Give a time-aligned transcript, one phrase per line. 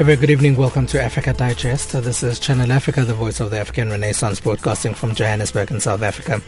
[0.00, 0.54] A very good evening.
[0.54, 1.90] Welcome to Africa Digest.
[1.90, 6.02] This is Channel Africa, the voice of the African Renaissance, broadcasting from Johannesburg in South
[6.02, 6.40] Africa.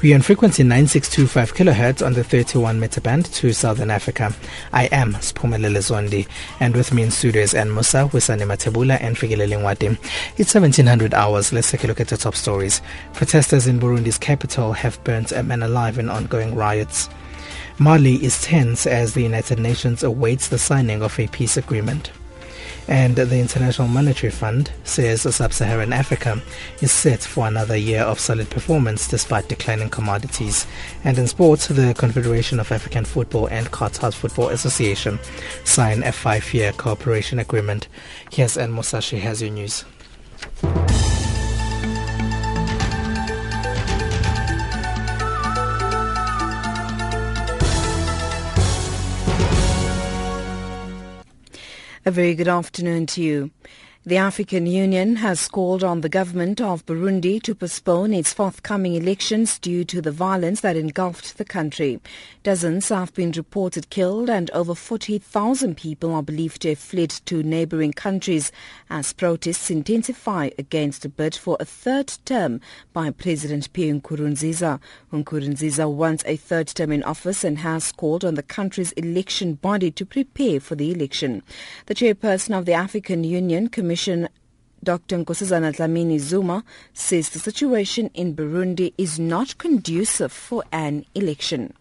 [0.00, 4.32] We are on frequency 9625 kilohertz on the 31 meter band to Southern Africa.
[4.72, 6.28] I am Spumelele Zondi,
[6.60, 9.98] and with me in studio is Ann Musa, Wisani Matebula, and Figile Lingwati.
[10.38, 11.52] It's 1700 hours.
[11.52, 12.80] Let's take a look at the top stories.
[13.14, 17.08] Protesters in Burundi's capital have burnt a man alive in ongoing riots.
[17.80, 22.12] Mali is tense as the United Nations awaits the signing of a peace agreement.
[22.88, 26.42] And the International Monetary Fund says sub-Saharan Africa
[26.80, 30.66] is set for another year of solid performance despite declining commodities.
[31.04, 35.18] And in sports, the Confederation of African Football and Qatar Football Association
[35.64, 37.88] sign a five-year cooperation agreement.
[38.30, 39.84] Here's Ann Musashi has your news.
[52.04, 53.52] A very good afternoon to you.
[54.04, 59.60] The African Union has called on the government of Burundi to postpone its forthcoming elections
[59.60, 62.00] due to the violence that engulfed the country.
[62.42, 67.44] Dozens have been reported killed and over 40,000 people are believed to have fled to
[67.44, 68.50] neighboring countries
[68.90, 72.60] as protests intensify against a bid for a third term
[72.92, 74.80] by President Pierre Nkurunziza.
[75.12, 79.92] Nkurunziza wants a third term in office and has called on the country's election body
[79.92, 81.44] to prepare for the election.
[81.86, 84.26] The chairperson of the African Union, Commission
[84.82, 85.18] Dr.
[85.18, 91.74] Nkosazana Dlamini Zuma says the situation in Burundi is not conducive for an election.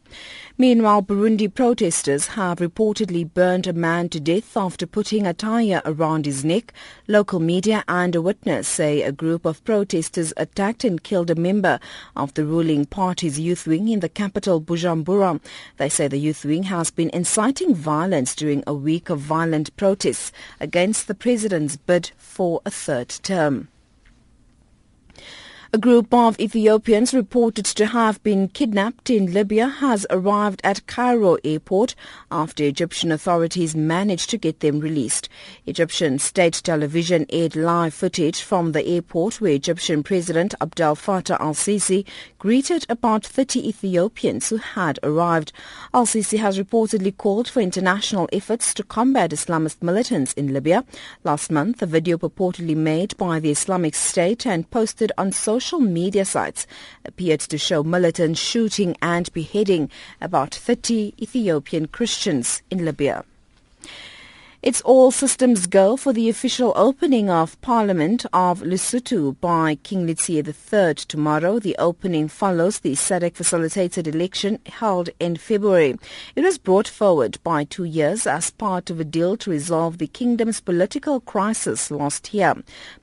[0.58, 6.26] Meanwhile, Burundi protesters have reportedly burned a man to death after putting a tire around
[6.26, 6.74] his neck.
[7.08, 11.80] Local media and a witness say a group of protesters attacked and killed a member
[12.16, 15.40] of the ruling party's youth wing in the capital Bujumbura.
[15.78, 20.32] They say the youth wing has been inciting violence during a week of violent protests
[20.60, 23.70] against the president's bid for a third term.
[25.74, 31.38] A group of Ethiopians reported to have been kidnapped in Libya has arrived at Cairo
[31.46, 31.96] airport
[32.30, 35.30] after Egyptian authorities managed to get them released.
[35.66, 42.06] Egyptian state television aired live footage from the airport where Egyptian President Abdel Fattah al-Sisi
[42.42, 45.54] greeted about 30 Ethiopians who had arrived.
[45.94, 50.84] Al-Sisi has reportedly called for international efforts to combat Islamist militants in Libya.
[51.24, 56.26] Last month, a video purportedly made by the Islamic State and posted on social media
[56.26, 56.66] sites
[57.06, 63.24] appeared to show militants shooting and beheading about 30 Ethiopian Christians in Libya.
[64.64, 70.38] It's all systems go for the official opening of Parliament of Lesotho by King Letsie
[70.38, 71.58] III tomorrow.
[71.58, 75.96] The opening follows the SADC-facilitated election held in February.
[76.36, 80.06] It was brought forward by two years as part of a deal to resolve the
[80.06, 82.54] kingdom's political crisis last year.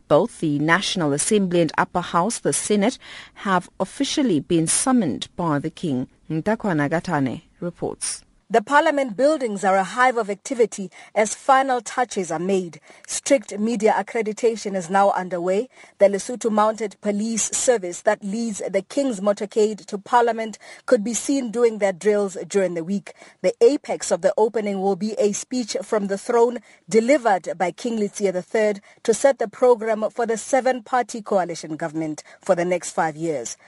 [0.06, 2.98] Both the National Assembly and Upper House, the Senate,
[3.34, 6.06] have officially been summoned by the King.
[6.30, 8.22] Ntakwana Gatane reports.
[8.50, 12.81] The parliament buildings are a hive of activity as final touches are made.
[13.06, 15.69] Strict media accreditation is now underway.
[15.98, 21.50] The Lesotho Mounted Police Service that leads the King's motorcade to parliament could be seen
[21.50, 23.12] doing their drills during the week.
[23.42, 27.98] The apex of the opening will be a speech from the throne delivered by King
[27.98, 33.15] Letsie III to set the program for the seven-party coalition government for the next five
[33.15, 33.59] years.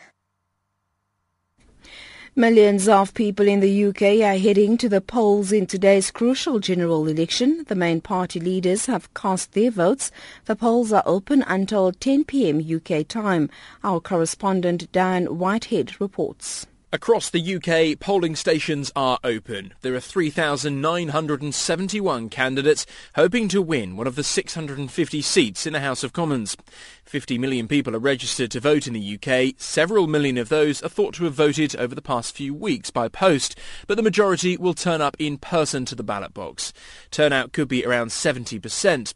[2.41, 7.07] Millions of people in the UK are heading to the polls in today's crucial general
[7.07, 7.67] election.
[7.69, 10.11] The main party leaders have cast their votes.
[10.47, 12.59] The polls are open until 10 p.m.
[12.59, 13.51] UK time.
[13.85, 16.67] Our correspondent Dan Whitehead reports.
[16.93, 19.75] Across the UK, polling stations are open.
[19.83, 22.85] There are 3,971 candidates
[23.15, 26.57] hoping to win one of the 650 seats in the House of Commons.
[27.05, 29.55] 50 million people are registered to vote in the UK.
[29.57, 33.07] Several million of those are thought to have voted over the past few weeks by
[33.07, 33.57] post,
[33.87, 36.73] but the majority will turn up in person to the ballot box.
[37.13, 39.15] Turnout could be around 70%.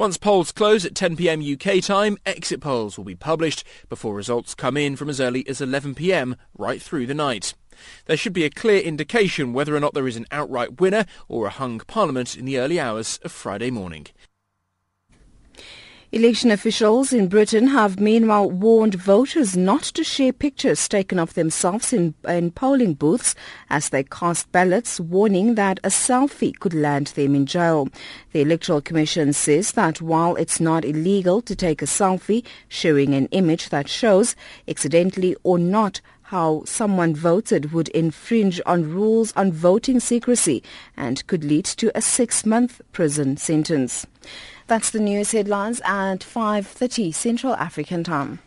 [0.00, 4.74] Once polls close at 10pm UK time, exit polls will be published before results come
[4.74, 7.52] in from as early as 11pm right through the night.
[8.06, 11.44] There should be a clear indication whether or not there is an outright winner or
[11.44, 14.06] a hung parliament in the early hours of Friday morning.
[16.12, 21.92] Election officials in Britain have meanwhile warned voters not to share pictures taken of themselves
[21.92, 23.36] in, in polling booths
[23.70, 27.88] as they cast ballots, warning that a selfie could land them in jail.
[28.32, 33.26] The Electoral Commission says that while it's not illegal to take a selfie showing an
[33.26, 34.34] image that shows,
[34.66, 40.60] accidentally or not, how someone voted would infringe on rules on voting secrecy
[40.96, 44.08] and could lead to a six-month prison sentence.
[44.70, 48.38] That's the news headlines at 5.30 Central African Time.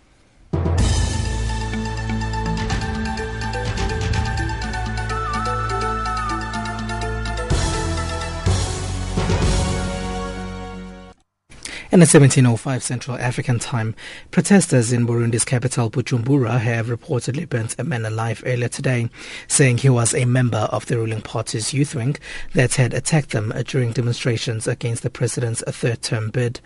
[11.93, 13.93] In at 1705 Central African time,
[14.31, 19.11] protesters in Burundi's capital Bujumbura have reportedly burnt a man alive earlier today,
[19.47, 22.15] saying he was a member of the ruling party's youth wing
[22.55, 26.61] that had attacked them during demonstrations against the president's third-term bid.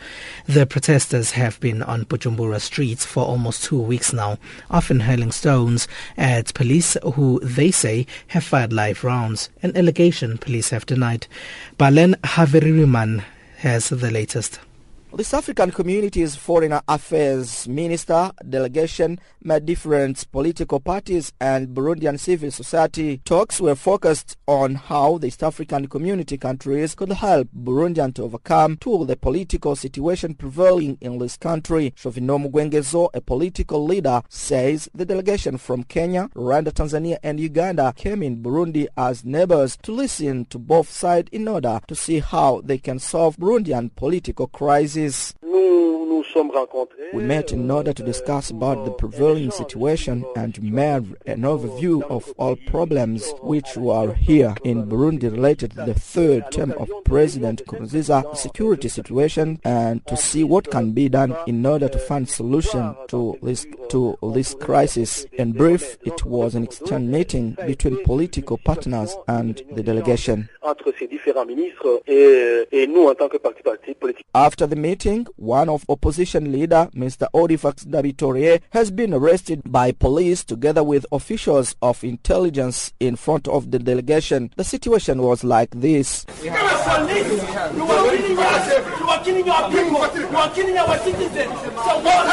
[0.45, 4.38] The protesters have been on Bujumbura streets for almost two weeks now,
[4.71, 10.69] often hurling stones at police who they say have fired live rounds, an allegation police
[10.69, 11.27] have denied.
[11.77, 13.25] Balen Haveriman
[13.57, 14.62] has the latest.
[15.13, 22.51] The South African Community's Foreign Affairs Minister delegation met different political parties and Burundian civil
[22.51, 23.21] society.
[23.24, 28.75] Talks were focused on how the East African community countries could help Burundian to overcome
[28.77, 31.94] to the political situation prevailing in this country.
[31.95, 38.21] Chauvineau Mugwengezo, a political leader, says the delegation from Kenya, Rwanda, Tanzania and Uganda came
[38.21, 42.77] in Burundi as neighbors to listen to both sides in order to see how they
[42.77, 44.96] can solve Burundian political crisis.
[47.13, 52.33] We met in order to discuss about the prevailing situation and made an overview of
[52.38, 58.35] all problems which were here in Burundi related to the third term of President Nkurunziza
[58.35, 63.38] security situation and to see what can be done in order to find solution to
[63.44, 65.25] this to this crisis.
[65.33, 70.49] In brief, it was an external meeting between political partners and the delegation.
[74.35, 77.27] After the meeting, one of opposition leader, Mr.
[77.33, 83.71] Audifax Ndabitoreye, has been arrested by police together with officials of intelligence in front of
[83.71, 84.49] the delegation.
[84.55, 86.25] The situation was like this.
[86.41, 88.63] You are killing us.
[88.99, 90.19] You are killing our people.
[90.21, 91.53] You are killing our citizens.
[91.85, 92.27] So what?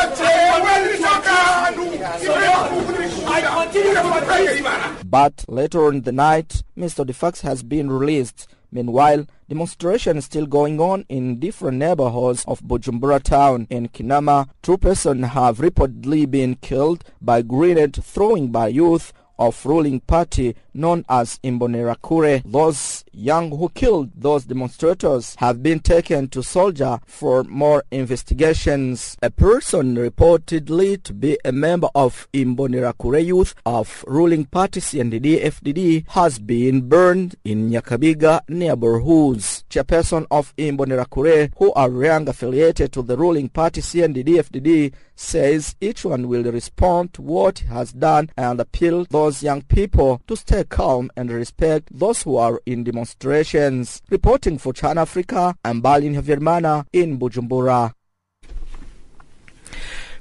[5.05, 7.05] But later on in the night, Mr.
[7.05, 8.47] Defax has been released.
[8.75, 13.69] Meanwhile, demonstrations still going on in different neighborhoods of Bujumbura town.
[13.71, 20.01] In Kinama, two persons have reportedly been killed by grenade throwing by youth of ruling
[20.01, 22.43] party known as Imbonerakure.
[22.45, 29.17] Those young who killed those demonstrators have been taken to soldier for more investigations.
[29.23, 36.09] A person reportedly to be a member of Imbonerakure youth of ruling party CNDD FDD
[36.09, 39.65] has been burned in Nyakabiga neighborhoods.
[39.71, 46.05] Chairperson of Imbonerakure who are young affiliated to the ruling party CNDD FDD says each
[46.05, 50.65] one will respond to what he has done and appeal those young people to stay
[50.65, 54.03] calm and respect those who are in demonstrations.
[54.11, 57.93] Reporting for China Africa, I'm Balin Havirmana in Bujumbura.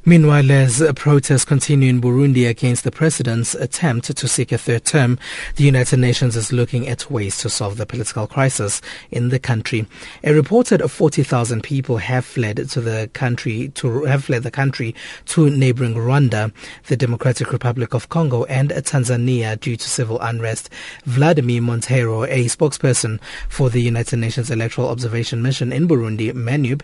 [0.06, 5.18] Meanwhile, as protests continue in Burundi against the president's attempt to seek a third term,
[5.56, 8.82] the United Nations is looking at ways to solve the political crisis
[9.12, 9.88] in the country.
[10.26, 14.94] A reported 40,000 people have fled to the country to have fled the country
[15.28, 16.52] to neighboring Rwanda,
[16.88, 20.70] the Democratic Republic of Congo, and Tanzania due to civil unrest.
[21.06, 26.82] Vladimir Monteiro, a spokesperson for the United Nations Electoral Observation Mission in Burundi, MENUB,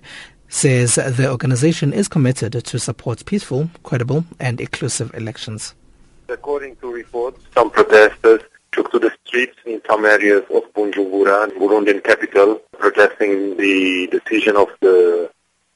[0.49, 5.73] says the organization is committed to support peaceful, credible and inclusive elections.
[6.27, 8.41] According to reports, some protesters
[8.71, 14.67] took to the streets in some areas of Bujumbura, Burundian capital, protesting the decision of
[14.81, 15.29] the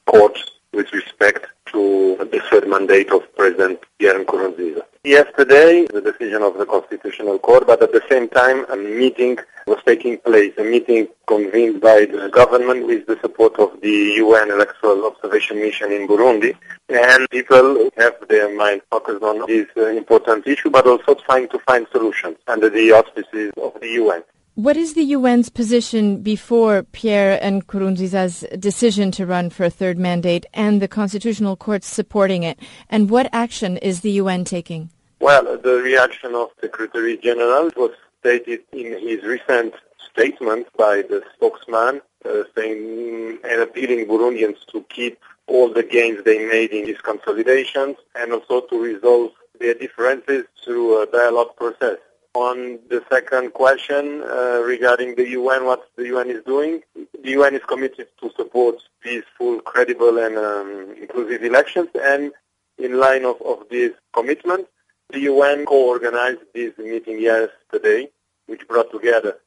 [0.06, 0.38] court
[0.72, 4.82] with respect to the third mandate of President Pierre Nkurunziza.
[5.04, 9.78] Yesterday, the decision of the Constitutional Court, but at the same time, a meeting was
[9.84, 15.04] taking place, a meeting convened by the government with the support of the UN Electoral
[15.04, 16.56] Observation Mission in Burundi.
[16.88, 21.58] And people have their mind focused on this uh, important issue, but also trying to
[21.58, 24.22] find solutions under the auspices of the UN.
[24.54, 29.98] What is the UN's position before Pierre and Nkurunziza's decision to run for a third
[29.98, 32.58] mandate and the Constitutional Court supporting it?
[32.88, 34.90] And what action is the UN taking?
[35.24, 39.72] Well, the reaction of Secretary General was stated in his recent
[40.10, 46.46] statement by the spokesman uh, saying and appealing Burundians to keep all the gains they
[46.46, 51.96] made in these consolidations and also to resolve their differences through a dialogue process.
[52.34, 57.54] On the second question uh, regarding the UN, what the UN is doing, the UN
[57.54, 62.30] is committed to support peaceful, credible and um, inclusive elections and
[62.76, 64.66] in line of, of this commitment,
[65.14, 68.08] the UN co-organized this meeting yesterday,
[68.46, 69.38] which brought together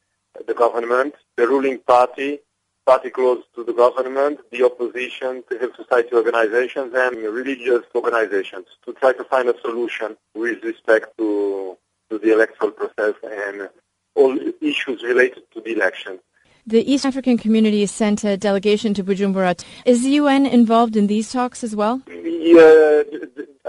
[0.46, 2.40] the government, the ruling party,
[2.86, 9.12] party close to the government, the opposition, civil society organizations, and religious organizations to try
[9.12, 11.76] to find a solution with respect to,
[12.08, 13.68] to the electoral process and
[14.14, 16.18] all issues related to the election.
[16.66, 19.62] The East African community sent a delegation to Bujumbura.
[19.84, 22.00] Is the UN involved in these talks as well?
[22.08, 23.02] Yeah,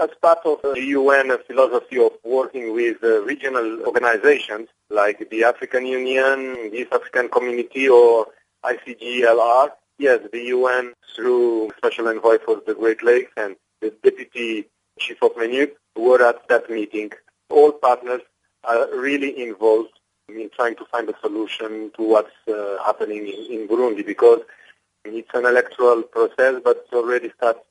[0.00, 5.86] as part of the UN philosophy of working with uh, regional organizations like the African
[5.86, 8.26] Union, the East African Community, or
[8.64, 14.66] ICGLR, yes, the UN through Special Envoy for the Great Lakes and the Deputy
[14.98, 17.10] Chief of MINUSC were at that meeting.
[17.50, 18.22] All partners
[18.64, 19.90] are really involved
[20.28, 24.40] in trying to find a solution to what's uh, happening in, in Burundi because
[25.04, 27.62] it's an electoral process, but it's already started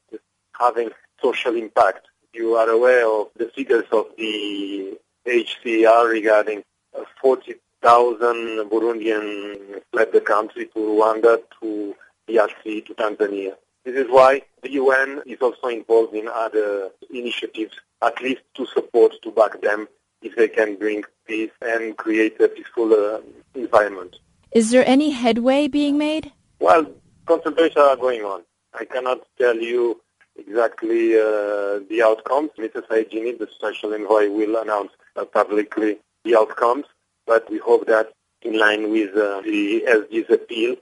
[0.59, 0.89] having
[1.21, 2.08] social impact.
[2.33, 6.63] You are aware of the figures of the HCR regarding
[6.97, 11.95] uh, 40,000 Burundians fled the country to Rwanda, to
[12.27, 13.53] DRC, to Tanzania.
[13.83, 19.13] This is why the UN is also involved in other initiatives, at least to support,
[19.23, 19.87] to back them
[20.21, 23.21] if they can bring peace and create a peaceful uh,
[23.55, 24.17] environment.
[24.51, 26.31] Is there any headway being made?
[26.59, 26.91] Well,
[27.25, 28.43] consultations are going on.
[28.73, 30.01] I cannot tell you
[30.39, 32.51] exactly uh, the outcomes.
[32.57, 32.81] Mr.
[32.89, 36.85] Said Djinnit, the special envoy, will announce uh, publicly the outcomes,
[37.25, 40.75] but we hope that in line with uh, the SG's appeal,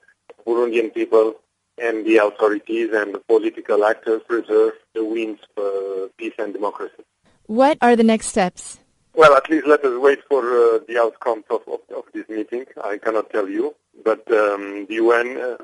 [0.45, 1.35] Burundian people
[1.77, 7.03] and the authorities and the political actors preserve the winds for peace and democracy.
[7.45, 8.79] What are the next steps?
[9.13, 12.65] Well, at least let us wait for uh, the outcomes of, of, of, this meeting.
[12.83, 15.57] I cannot tell you, but um, the UN uh,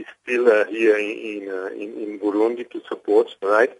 [0.00, 3.72] is still uh, here in, uh, in, in Burundi to support, right?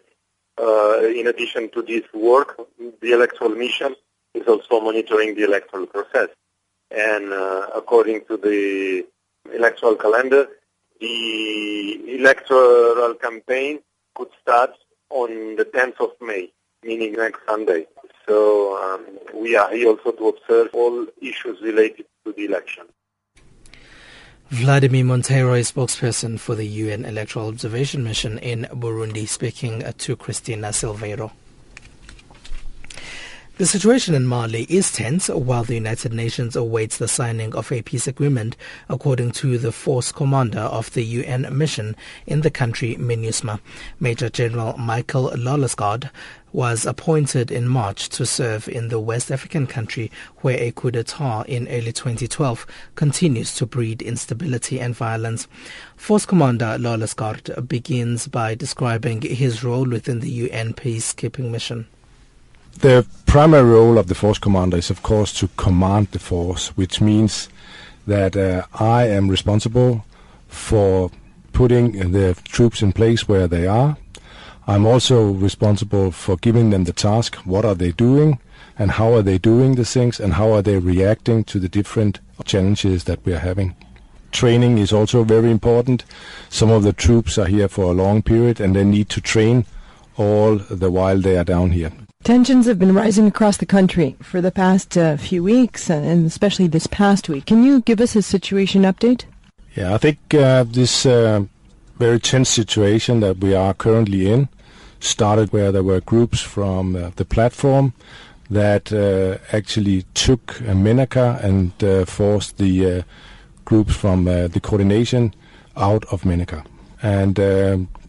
[0.58, 2.60] Uh, in addition to this work,
[3.00, 3.94] the electoral mission
[4.34, 6.28] is also monitoring the electoral process.
[6.90, 7.32] And
[7.74, 9.06] according to the
[9.54, 10.48] electoral calendar,
[11.00, 13.78] the electoral campaign
[14.14, 14.72] could start
[15.08, 16.50] on the 10th of May,
[16.82, 17.86] meaning next Sunday.
[18.26, 22.84] So um, we are here also to observe all issues related to the election.
[24.50, 30.16] Vladimir Monteiro is spokesperson for the UN Electoral Observation Mission in Burundi, speaking uh, to
[30.16, 31.30] Christina Silveiro.
[33.58, 37.82] The situation in Mali is tense while the United Nations awaits the signing of a
[37.82, 38.56] peace agreement,
[38.88, 41.94] according to the force commander of the UN mission
[42.26, 43.60] in the country, MINUSMA.
[44.00, 46.10] Major General Michael Lollesgaard
[46.52, 51.42] was appointed in March to serve in the West African country where a coup d'etat
[51.42, 55.46] in early 2012 continues to breed instability and violence.
[55.96, 61.86] Force Commander Lollesgaard begins by describing his role within the UN peacekeeping mission.
[62.78, 67.00] The primary role of the force commander is, of course, to command the force, which
[67.00, 67.48] means
[68.06, 70.04] that uh, I am responsible
[70.48, 71.10] for
[71.52, 73.96] putting the troops in place where they are.
[74.70, 78.38] I'm also responsible for giving them the task, what are they doing,
[78.78, 82.20] and how are they doing the things, and how are they reacting to the different
[82.44, 83.74] challenges that we are having.
[84.30, 86.04] Training is also very important.
[86.50, 89.66] Some of the troops are here for a long period, and they need to train
[90.16, 91.90] all the while they are down here.
[92.22, 96.68] Tensions have been rising across the country for the past uh, few weeks, and especially
[96.68, 97.46] this past week.
[97.46, 99.24] Can you give us a situation update?
[99.74, 101.46] Yeah, I think uh, this uh,
[101.98, 104.48] very tense situation that we are currently in
[105.00, 107.92] started where there were groups from uh, the platform
[108.50, 113.04] that uh, actually took uh, Menaka and uh, forced the
[113.64, 115.32] groups from the coordination
[115.76, 116.64] out of Menaka.
[117.02, 117.38] And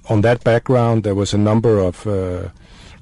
[0.10, 2.05] on that background, there was a number of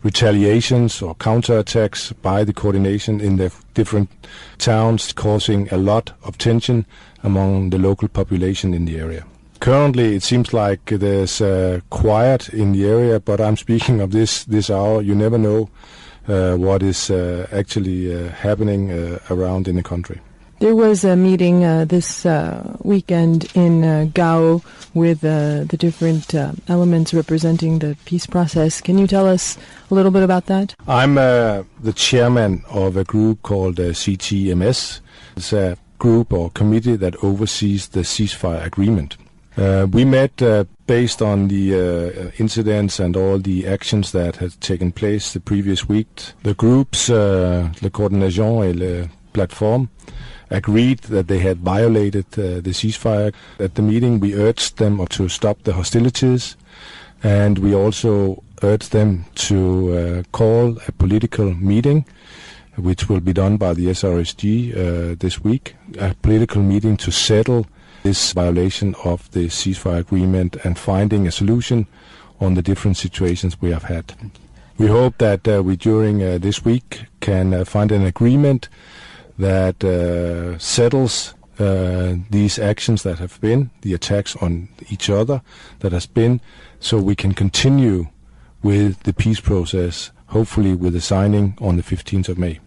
[0.04, 4.10] retaliations or counterattacks by the coordination in the different
[4.58, 6.86] towns, causing a lot of tension
[7.24, 9.26] among the local population in the area.
[9.60, 14.46] Currently, it seems like there's uh, quiet in the area, but I'm speaking of this
[14.46, 15.02] this hour.
[15.02, 15.70] You never know
[16.30, 20.22] uh, what is uh, actually uh, happening uh, around in the country.
[20.60, 24.62] There was a meeting uh, this uh, weekend in uh, Gao
[24.94, 28.82] with uh, the different uh, elements representing the peace process.
[28.82, 29.58] Can you tell us
[29.90, 30.76] a little bit about that?
[30.86, 35.00] I'm uh, the chairman of a group called CTMS.
[35.38, 39.16] It's a group or committee that oversees the ceasefire agreement.
[39.60, 44.60] Uh, we met uh, based on the uh, incidents and all the actions that had
[44.62, 46.08] taken place the previous week.
[46.44, 49.90] The groups, uh, Le Coordination et Le Plateforme,
[50.50, 53.34] agreed that they had violated uh, the ceasefire.
[53.60, 56.56] At the meeting, we urged them to stop the hostilities,
[57.22, 62.06] and we also urged them to uh, call a political meeting
[62.78, 67.66] which will be done by the SRSG uh, this week, a political meeting to settle
[68.04, 71.88] this violation of the ceasefire agreement and finding a solution
[72.40, 74.14] on the different situations we have had.
[74.78, 78.70] We hope that uh, we during uh, this week can uh, find an agreement
[79.38, 85.42] that uh, settles uh, these actions that have been, the attacks on each other
[85.80, 86.40] that has been,
[86.80, 88.08] so we can continue
[88.64, 92.60] with the peace process, hopefully with the signing on the 15th of May.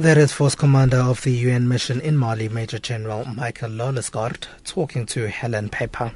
[0.00, 5.04] That is Force Commander of the UN mission in Mali, Major General Michael Lollesgaard, talking
[5.04, 6.12] to Helen Pepper.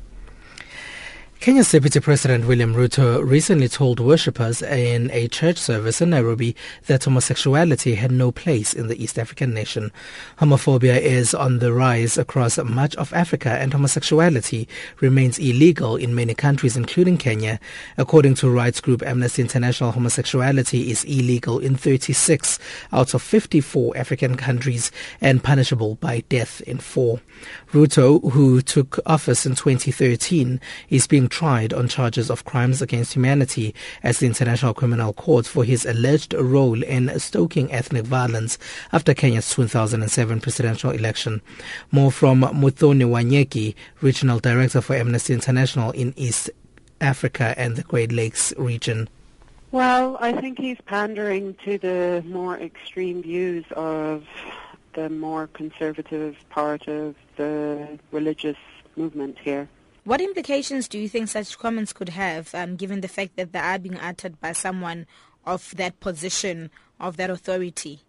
[1.44, 7.04] Kenya's Deputy President William Ruto recently told worshippers in a church service in Nairobi that
[7.04, 9.92] homosexuality had no place in the East African nation.
[10.38, 14.66] Homophobia is on the rise across much of Africa and homosexuality
[15.00, 17.60] remains illegal in many countries including Kenya.
[17.98, 22.58] According to rights group Amnesty International, homosexuality is illegal in 36
[22.90, 27.20] out of 54 African countries and punishable by death in 4.
[27.72, 30.58] Ruto, who took office in 2013,
[30.88, 33.74] is being tried on charges of crimes against humanity
[34.04, 38.56] as the International Criminal Court for his alleged role in stoking ethnic violence
[38.92, 41.42] after Kenya's 2007 presidential election.
[41.90, 46.50] More from Muthoni Wanyeki, Regional Director for Amnesty International in East
[47.00, 49.08] Africa and the Great Lakes region.
[49.72, 54.24] Well, I think he's pandering to the more extreme views of
[54.92, 58.56] the more conservative part of the religious
[58.94, 59.68] movement here.
[60.04, 63.58] What implications do you think such comments could have, um, given the fact that they
[63.58, 65.06] are being uttered by someone
[65.46, 66.70] of that position,
[67.00, 68.00] of that authority?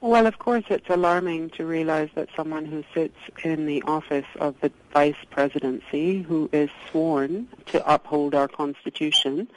[0.00, 4.60] Well, of course, it's alarming to realize that someone who sits in the office of
[4.60, 9.48] the vice presidency, who is sworn to uphold our constitution,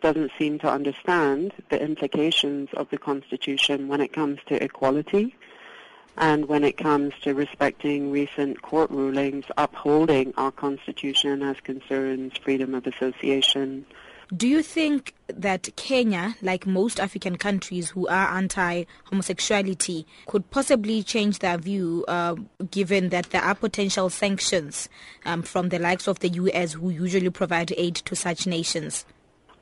[0.00, 5.36] doesn't seem to understand the implications of the constitution when it comes to equality
[6.16, 12.74] and when it comes to respecting recent court rulings upholding our Constitution as concerns freedom
[12.74, 13.84] of association.
[14.34, 21.40] Do you think that Kenya, like most African countries who are anti-homosexuality, could possibly change
[21.40, 22.36] their view uh,
[22.70, 24.88] given that there are potential sanctions
[25.26, 26.72] um, from the likes of the U.S.
[26.72, 29.04] who usually provide aid to such nations?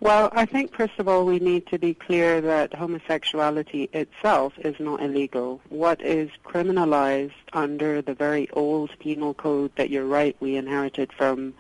[0.03, 4.75] Well, I think first of all we need to be clear that homosexuality itself is
[4.81, 5.61] not illegal.
[5.69, 11.55] What is criminalized under the very old penal code that you're right we inherited from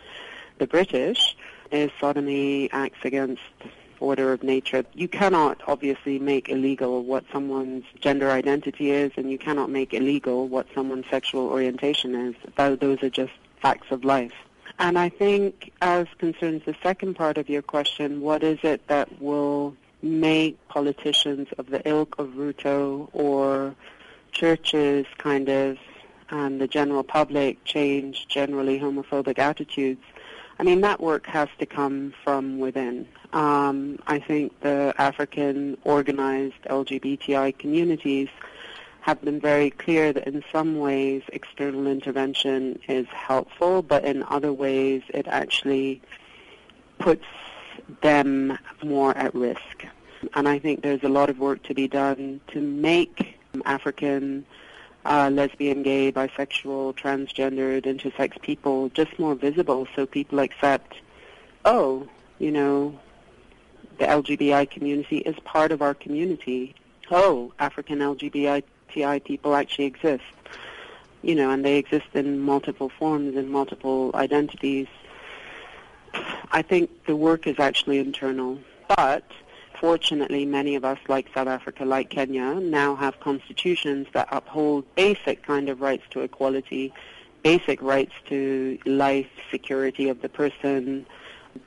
[0.58, 1.36] the British
[1.70, 3.42] is sodomy, acts against
[4.00, 4.84] order of nature.
[4.92, 10.48] You cannot obviously make illegal what someone's gender identity is and you cannot make illegal
[10.48, 12.34] what someone's sexual orientation is.
[12.56, 14.34] Those are just facts of life.
[14.78, 19.20] And I think as concerns the second part of your question, what is it that
[19.20, 23.74] will make politicians of the ilk of Ruto or
[24.32, 25.78] churches kind of
[26.30, 30.02] and the general public change generally homophobic attitudes?
[30.58, 33.08] I mean, that work has to come from within.
[33.32, 38.28] Um, I think the African organized LGBTI communities
[39.02, 44.52] have been very clear that in some ways external intervention is helpful, but in other
[44.52, 46.00] ways it actually
[46.98, 47.24] puts
[48.00, 49.84] them more at risk.
[50.34, 54.46] And I think there's a lot of work to be done to make African
[55.04, 60.94] uh, lesbian, gay, bisexual, transgendered, intersex people just more visible so people accept,
[61.64, 62.06] oh,
[62.38, 62.96] you know,
[63.98, 66.76] the LGBTI community is part of our community.
[67.10, 70.24] Oh, African LGBTI TI people actually exist.
[71.22, 74.88] You know, and they exist in multiple forms and multiple identities.
[76.50, 78.58] I think the work is actually internal.
[78.88, 79.24] But
[79.80, 85.44] fortunately, many of us, like South Africa, like Kenya, now have constitutions that uphold basic
[85.44, 86.92] kind of rights to equality,
[87.42, 91.06] basic rights to life, security of the person,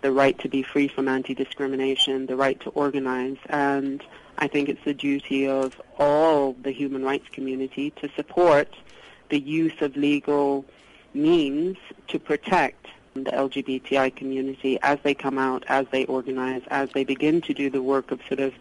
[0.01, 4.03] the right to be free from anti-discrimination, the right to organize, and
[4.37, 8.75] I think it's the duty of all the human rights community to support
[9.29, 10.65] the use of legal
[11.13, 11.77] means
[12.09, 17.41] to protect the LGBTI community as they come out, as they organize, as they begin
[17.41, 18.53] to do the work of sort of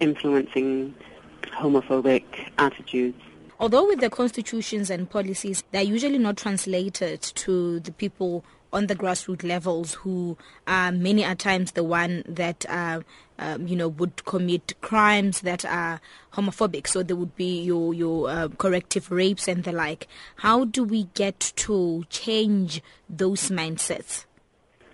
[0.00, 0.94] influencing
[1.42, 2.24] homophobic
[2.58, 3.20] attitudes.
[3.60, 8.94] although with the constitutions and policies, they're usually not translated to the people on the
[8.96, 13.00] grassroots levels who are many a times the one that uh,
[13.38, 16.00] um, you know would commit crimes that are
[16.34, 16.86] homophobic.
[16.86, 20.06] So there would be your your uh, corrective rapes and the like.
[20.36, 24.24] How do we get to change those mindsets?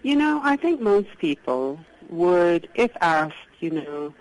[0.04, 4.12] You know i think most people would if asked you know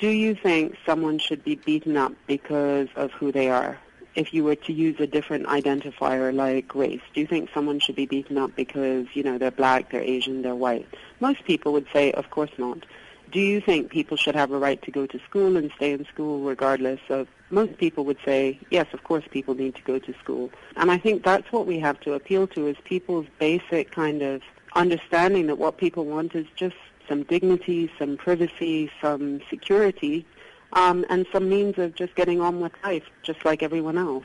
[0.00, 3.78] do you think someone should be beaten up because of who they are
[4.18, 7.00] if you were to use a different identifier like race?
[7.14, 10.42] Do you think someone should be beaten up because, you know, they're black, they're Asian,
[10.42, 10.88] they're white?
[11.20, 12.84] Most people would say, of course not.
[13.30, 16.04] Do you think people should have a right to go to school and stay in
[16.06, 20.12] school regardless of most people would say, yes, of course people need to go to
[20.14, 20.50] school.
[20.76, 24.42] And I think that's what we have to appeal to is people's basic kind of
[24.74, 26.76] understanding that what people want is just
[27.08, 30.26] some dignity, some privacy, some security
[30.72, 34.24] um, and some means of just getting on with life, just like everyone else.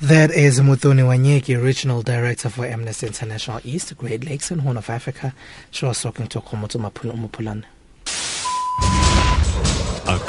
[0.00, 4.90] That is Muthoni Wanyeki, Regional Director for Amnesty International East, Great Lakes and Horn of
[4.90, 5.32] Africa.
[5.70, 7.64] She was talking to Komoto Mapulana.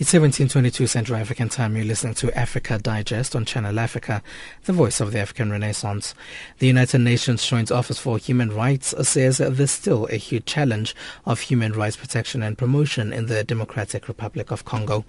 [0.00, 1.74] It's 1722 Central African Time.
[1.74, 4.22] You're listening to Africa Digest on Channel Africa,
[4.62, 6.14] the voice of the African Renaissance.
[6.60, 10.94] The United Nations Joint Office for Human Rights says there's still a huge challenge
[11.26, 15.04] of human rights protection and promotion in the Democratic Republic of Congo.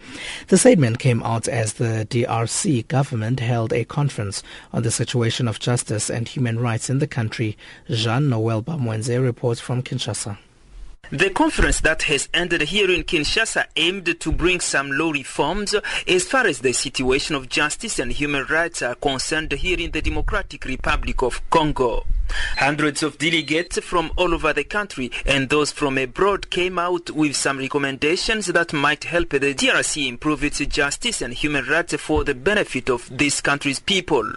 [0.47, 4.41] The statement came out as the DRC government held a conference
[4.73, 7.56] on the situation of justice and human rights in the country.
[7.91, 10.39] Jean Noel Bamwenze reports from Kinshasa.
[11.12, 15.74] The conference that has ended here in Kinshasa aimed to bring some law reforms
[16.08, 20.04] as far as the situation of justice and human rights are concerned here in the
[20.04, 22.06] Democratic Republic of Congo.
[22.58, 27.36] Hundreds of delegates from all over the country and those from abroad came out with
[27.36, 32.36] some recommendations that might help the DRC improve its justice and human rights for the
[32.36, 34.32] benefit of this country's people.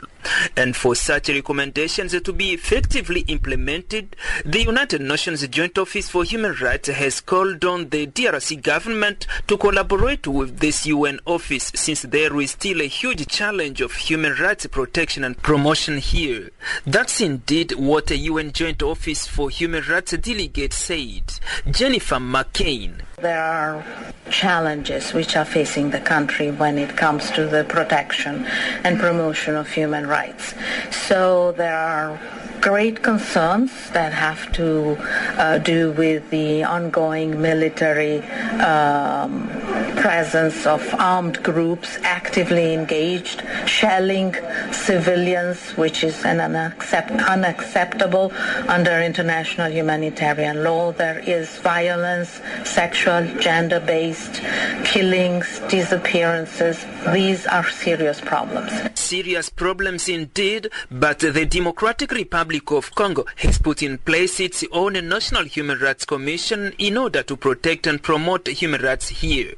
[0.57, 6.55] And for such recommendations to be effectively implemented, the United Nations Joint Office for Human
[6.55, 12.39] Rights has called on the DRC government to collaborate with this UN office since there
[12.41, 16.51] is still a huge challenge of human rights protection and promotion here.
[16.87, 21.25] That's indeed what a UN Joint Office for Human Rights delegate said.
[21.69, 23.03] Jennifer McCain.
[23.23, 23.85] There are
[24.31, 28.45] challenges which are facing the country when it comes to the protection
[28.83, 30.55] and promotion of human rights.
[30.91, 32.19] So there are
[32.61, 34.97] great concerns that have to
[35.37, 38.23] uh, do with the ongoing military
[38.61, 39.49] um,
[39.97, 44.35] presence of armed groups actively engaged, shelling
[44.71, 48.33] civilians, which is an unaccept- unacceptable
[48.69, 50.93] under international humanitarian law.
[50.93, 54.41] There is violence, sexual, gender-based
[54.85, 56.85] killings, disappearances.
[57.13, 58.73] These are serious problems.
[58.99, 64.95] Serious problems indeed, but the Democratic Republic of Congo has put in place its own
[65.09, 69.55] National Human Rights Commission in order to protect and promote human rights here.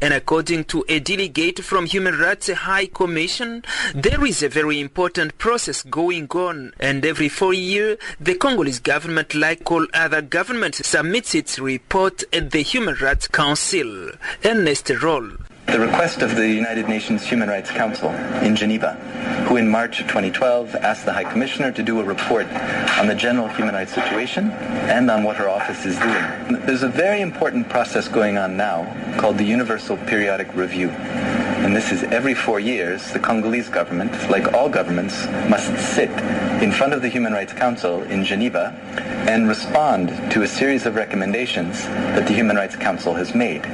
[0.00, 5.38] And according to a delegate from Human Rights High Commission, there is a very important
[5.38, 6.72] process going on.
[6.80, 12.50] And every four years, the Congolese government, like all other governments, submits its report at
[12.50, 14.10] the Human Rights Council.
[14.44, 15.30] Ernest Roll.
[15.66, 18.10] The request of the United Nations Human Rights Council
[18.42, 18.96] in Geneva,
[19.46, 22.46] who in March of 2012 asked the High Commissioner to do a report
[22.98, 26.66] on the general human rights situation and on what her office is doing.
[26.66, 30.90] There's a very important process going on now called the Universal Periodic Review.
[31.66, 36.10] And this is every four years, the Congolese government, like all governments, must sit
[36.62, 38.72] in front of the Human Rights Council in Geneva
[39.28, 41.82] and respond to a series of recommendations
[42.14, 43.64] that the Human Rights Council has made.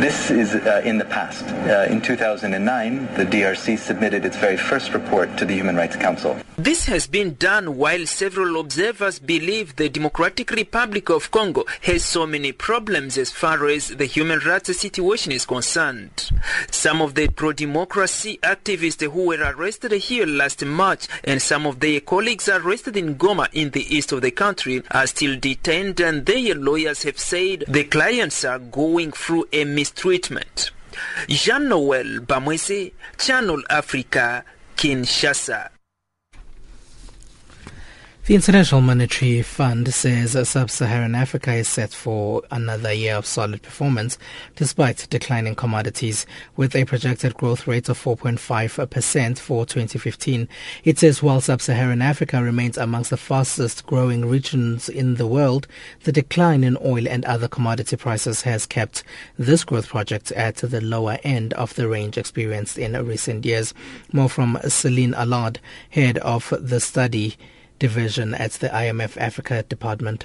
[0.00, 1.44] This is uh, in the past.
[1.44, 6.36] Uh, in 2009, the DRC submitted its very first report to the Human Rights Council.
[6.58, 12.26] This has been done while several observers believe the Democratic Republic of Congo has so
[12.26, 16.30] many problems as far as the human rights situation is concerned.
[16.70, 22.00] Some of the pro-democracy activists who were arrested here last March and some of their
[22.00, 26.54] colleagues arrested in Goma in the east of the country are still detained and their
[26.54, 30.70] lawyers have said the clients are going through a mistreatment.
[31.28, 34.44] Jean-Noel Bamwese, Channel Africa,
[34.76, 35.70] Kinshasa.
[38.24, 44.16] The International Monetary Fund says sub-Saharan Africa is set for another year of solid performance
[44.54, 50.48] despite declining commodities with a projected growth rate of 4.5% for 2015.
[50.84, 55.66] It says while sub-Saharan Africa remains amongst the fastest growing regions in the world,
[56.04, 59.02] the decline in oil and other commodity prices has kept
[59.36, 63.74] this growth project at the lower end of the range experienced in recent years.
[64.12, 65.58] More from Celine Allard,
[65.90, 67.36] head of the study
[67.82, 70.24] division at the IMF Africa Department?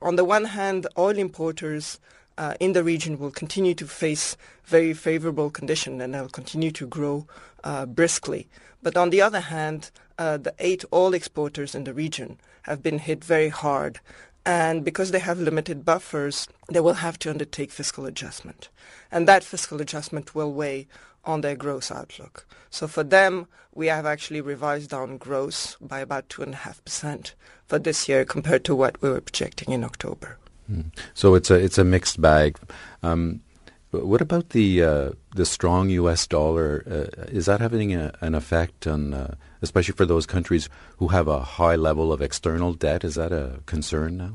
[0.00, 2.00] On the one hand, oil importers
[2.38, 6.86] uh, in the region will continue to face very favorable conditions and they'll continue to
[6.86, 7.26] grow
[7.64, 8.48] uh, briskly.
[8.82, 12.98] But on the other hand, uh, the eight oil exporters in the region have been
[12.98, 14.00] hit very hard.
[14.46, 18.70] And because they have limited buffers, they will have to undertake fiscal adjustment.
[19.12, 20.88] And that fiscal adjustment will weigh
[21.24, 22.46] on their growth outlook.
[22.70, 27.32] So for them, we have actually revised down growth by about 2.5%
[27.66, 30.38] for this year compared to what we were projecting in October.
[30.70, 30.92] Mm.
[31.14, 32.58] So it's a it's a mixed bag.
[33.02, 33.40] Um,
[33.90, 36.26] what about the uh, the strong U.S.
[36.26, 36.84] dollar?
[36.86, 41.26] Uh, is that having a, an effect on, uh, especially for those countries who have
[41.26, 43.02] a high level of external debt?
[43.02, 44.34] Is that a concern now?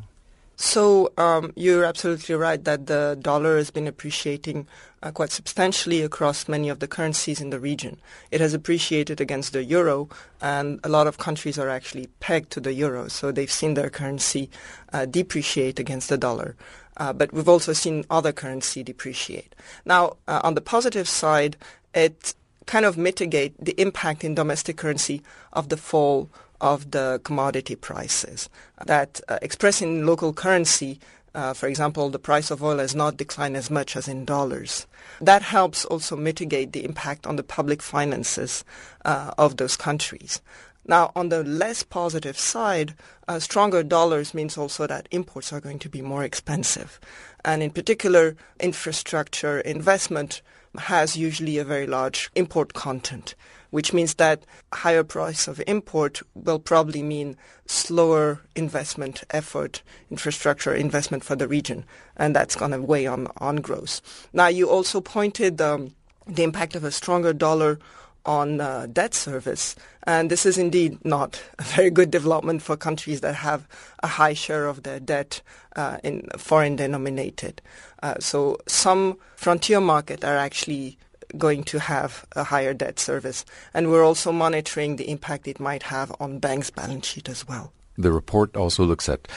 [0.57, 4.67] So um, you're absolutely right that the dollar has been appreciating
[5.11, 7.97] quite substantially across many of the currencies in the region.
[8.31, 10.09] It has appreciated against the euro,
[10.41, 13.89] and a lot of countries are actually pegged to the euro, so they've seen their
[13.89, 14.49] currency
[14.93, 16.55] uh, depreciate against the dollar.
[16.97, 19.53] Uh, but we've also seen other currency depreciate.
[19.85, 21.57] Now, uh, on the positive side,
[21.93, 22.33] it
[22.65, 25.21] kind of mitigate the impact in domestic currency
[25.53, 26.29] of the fall
[26.61, 28.49] of the commodity prices
[28.85, 30.99] that uh, expressed in local currency
[31.35, 34.87] uh, for example, the price of oil has not declined as much as in dollars.
[35.21, 38.63] That helps also mitigate the impact on the public finances
[39.03, 40.41] uh, of those countries.
[40.87, 42.93] Now, on the less positive side,
[43.27, 46.99] uh, stronger dollars means also that imports are going to be more expensive.
[47.43, 50.41] And in particular, infrastructure investment
[50.77, 53.33] has usually a very large import content
[53.75, 57.35] which means that higher price of import will probably mean
[57.65, 61.83] slower investment effort, infrastructure investment for the region,
[62.15, 64.29] and that's going to weigh on, on growth.
[64.31, 65.93] Now, you also pointed um,
[66.25, 67.77] the impact of a stronger dollar
[68.25, 69.75] on uh, debt service.
[70.03, 73.67] And this is indeed not a very good development for countries that have
[74.01, 75.41] a high share of their debt
[75.75, 77.61] uh, in foreign denominated.
[78.01, 80.97] Uh, so some frontier markets are actually
[81.37, 83.45] going to have a higher debt service.
[83.73, 87.71] And we're also monitoring the impact it might have on banks' balance sheet as well.
[87.97, 89.27] The report also looks at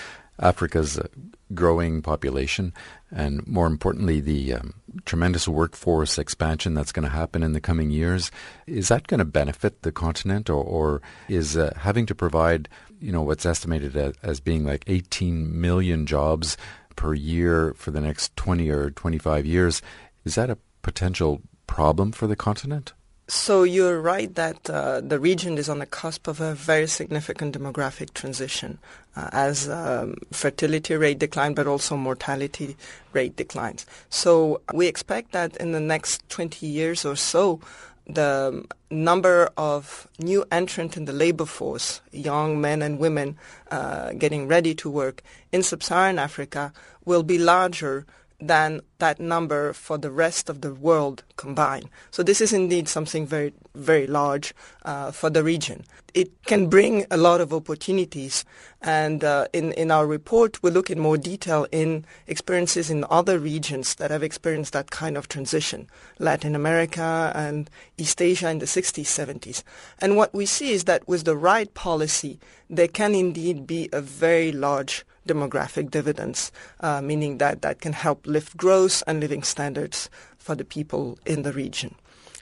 [0.40, 1.06] Africa's uh,
[1.54, 2.72] growing population
[3.10, 7.90] and more importantly the um, tremendous workforce expansion that's going to happen in the coming
[7.90, 8.30] years
[8.66, 12.68] is that going to benefit the continent or, or is uh, having to provide
[13.00, 16.56] you know what's estimated as, as being like 18 million jobs
[16.96, 19.80] per year for the next 20 or 25 years
[20.24, 22.92] is that a potential problem for the continent?
[23.30, 27.54] So you're right that uh, the region is on the cusp of a very significant
[27.54, 28.78] demographic transition
[29.16, 32.74] uh, as um, fertility rate decline, but also mortality
[33.12, 33.84] rate declines.
[34.08, 37.60] So we expect that in the next 20 years or so,
[38.06, 43.36] the number of new entrants in the labor force, young men and women
[43.70, 46.72] uh, getting ready to work in sub-Saharan Africa,
[47.04, 48.06] will be larger
[48.40, 51.88] than that number for the rest of the world combined.
[52.10, 55.84] So this is indeed something very, very large uh, for the region.
[56.14, 58.44] It can bring a lot of opportunities.
[58.80, 63.40] And uh, in, in our report, we look in more detail in experiences in other
[63.40, 65.88] regions that have experienced that kind of transition,
[66.20, 69.64] Latin America and East Asia in the 60s, 70s.
[70.00, 72.38] And what we see is that with the right policy,
[72.70, 78.26] there can indeed be a very large demographic dividends, uh, meaning that that can help
[78.26, 81.94] lift growth and living standards for the people in the region.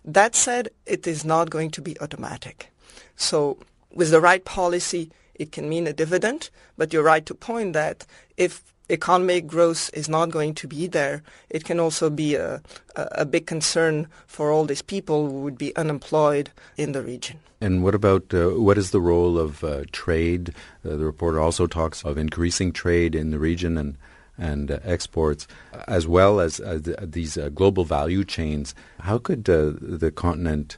[0.04, 2.72] That said, it is not going to be automatic.
[3.16, 3.58] So
[3.92, 8.06] with the right policy, it can mean a dividend, but you're right to point that
[8.36, 12.62] if economic growth is not going to be there, it can also be a,
[12.94, 17.38] a, big concern for all these people who would be unemployed in the region.
[17.60, 20.50] And what about uh, what is the role of uh, trade?
[20.84, 23.96] Uh, the report also talks of increasing trade in the region and
[24.38, 25.48] and uh, exports,
[25.88, 26.60] as well as
[27.00, 28.74] these uh, global value chains.
[29.00, 30.76] How could uh, the continent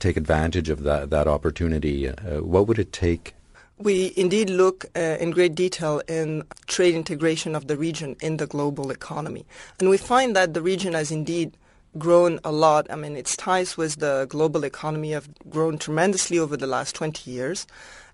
[0.00, 2.08] take advantage of that that opportunity?
[2.08, 3.35] what would it take
[3.78, 8.46] we indeed look uh, in great detail in trade integration of the region in the
[8.46, 9.44] global economy.
[9.78, 11.56] And we find that the region has indeed
[11.98, 12.86] grown a lot.
[12.90, 17.30] I mean, its ties with the global economy have grown tremendously over the last 20
[17.30, 17.66] years.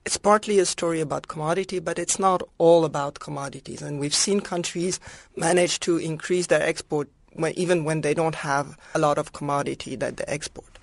[0.05, 3.83] It's partly a story about commodity, but it's not all about commodities.
[3.83, 4.98] And we've seen countries
[5.37, 9.94] manage to increase their export when, even when they don't have a lot of commodity
[9.96, 10.79] that they export.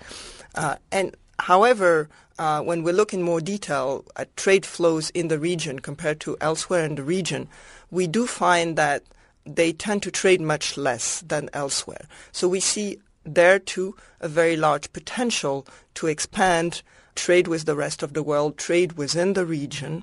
[0.54, 2.08] Uh, and however,
[2.40, 6.38] uh, when we look in more detail at trade flows in the region compared to
[6.40, 7.46] elsewhere in the region,
[7.90, 9.02] we do find that
[9.44, 12.06] they tend to trade much less than elsewhere.
[12.32, 16.80] So we see there too a very large potential to expand
[17.14, 20.02] trade with the rest of the world, trade within the region.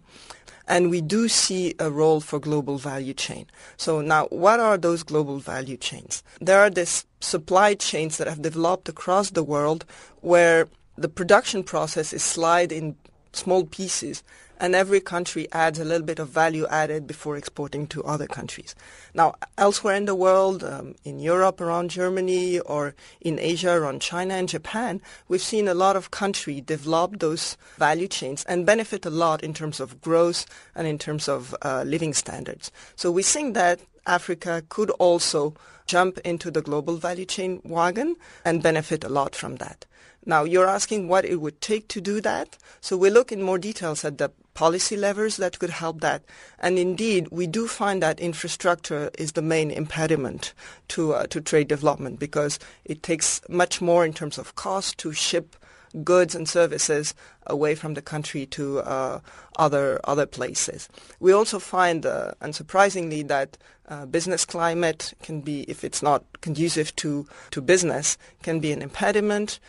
[0.67, 3.47] And we do see a role for global value chain.
[3.77, 6.21] So now, what are those global value chains?
[6.39, 9.85] There are these supply chains that have developed across the world
[10.21, 10.67] where
[10.97, 12.95] the production process is slide in
[13.31, 14.23] small pieces
[14.59, 18.73] and every country adds a little bit of value added before exporting to other countries.
[19.13, 24.33] Now, elsewhere in the world, um, in Europe around Germany or in Asia around China
[24.33, 29.11] and Japan, we've seen a lot of countries develop those value chains and benefit a
[29.11, 32.71] lot in terms of growth and in terms of uh, living standards.
[32.95, 35.53] So we think that Africa could also
[35.85, 39.85] jump into the global value chain wagon and benefit a lot from that.
[40.27, 42.57] Now, you're asking what it would take to do that.
[42.81, 46.21] So we look in more details at the policy levers that could help that.
[46.59, 50.53] And indeed, we do find that infrastructure is the main impediment
[50.89, 55.13] to, uh, to trade development because it takes much more in terms of cost to
[55.13, 55.55] ship
[56.03, 59.21] goods and services away from the country to uh,
[59.55, 60.89] other other places.
[61.21, 66.93] We also find, uh, unsurprisingly, that uh, business climate can be, if it's not conducive
[66.97, 69.59] to, to business, can be an impediment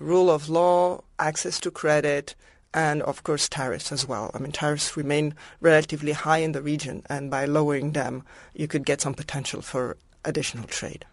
[0.00, 2.34] rule of law, access to credit,
[2.72, 4.30] and of course tariffs as well.
[4.34, 8.86] I mean, tariffs remain relatively high in the region, and by lowering them, you could
[8.86, 11.04] get some potential for additional trade.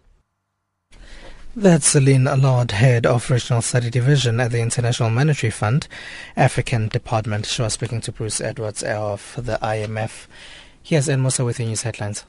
[1.56, 5.88] That's Celine Allard, Head of Regional Study Division at the International Monetary Fund,
[6.36, 7.46] African Department.
[7.46, 10.26] She was speaking to Bruce Edwards of the IMF.
[10.82, 12.24] Here's Ed Musa with the news headlines.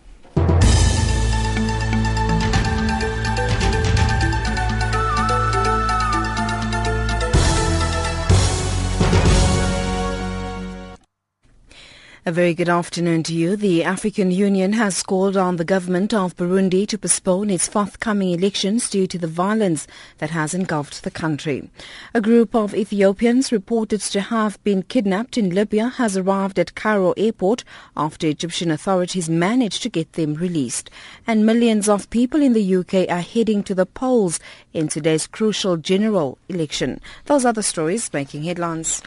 [12.29, 13.55] A very good afternoon to you.
[13.55, 18.87] The African Union has called on the government of Burundi to postpone its forthcoming elections
[18.87, 19.87] due to the violence
[20.19, 21.71] that has engulfed the country.
[22.13, 27.13] A group of Ethiopians reported to have been kidnapped in Libya has arrived at Cairo
[27.17, 27.63] airport
[27.97, 30.91] after Egyptian authorities managed to get them released.
[31.25, 34.39] And millions of people in the UK are heading to the polls
[34.71, 37.01] in today's crucial general election.
[37.25, 39.01] Those are the stories making headlines.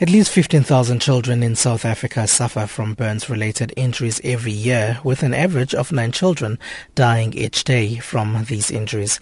[0.00, 5.32] At least 15,000 children in South Africa suffer from burns-related injuries every year, with an
[5.32, 6.58] average of nine children
[6.96, 9.20] dying each day from these injuries.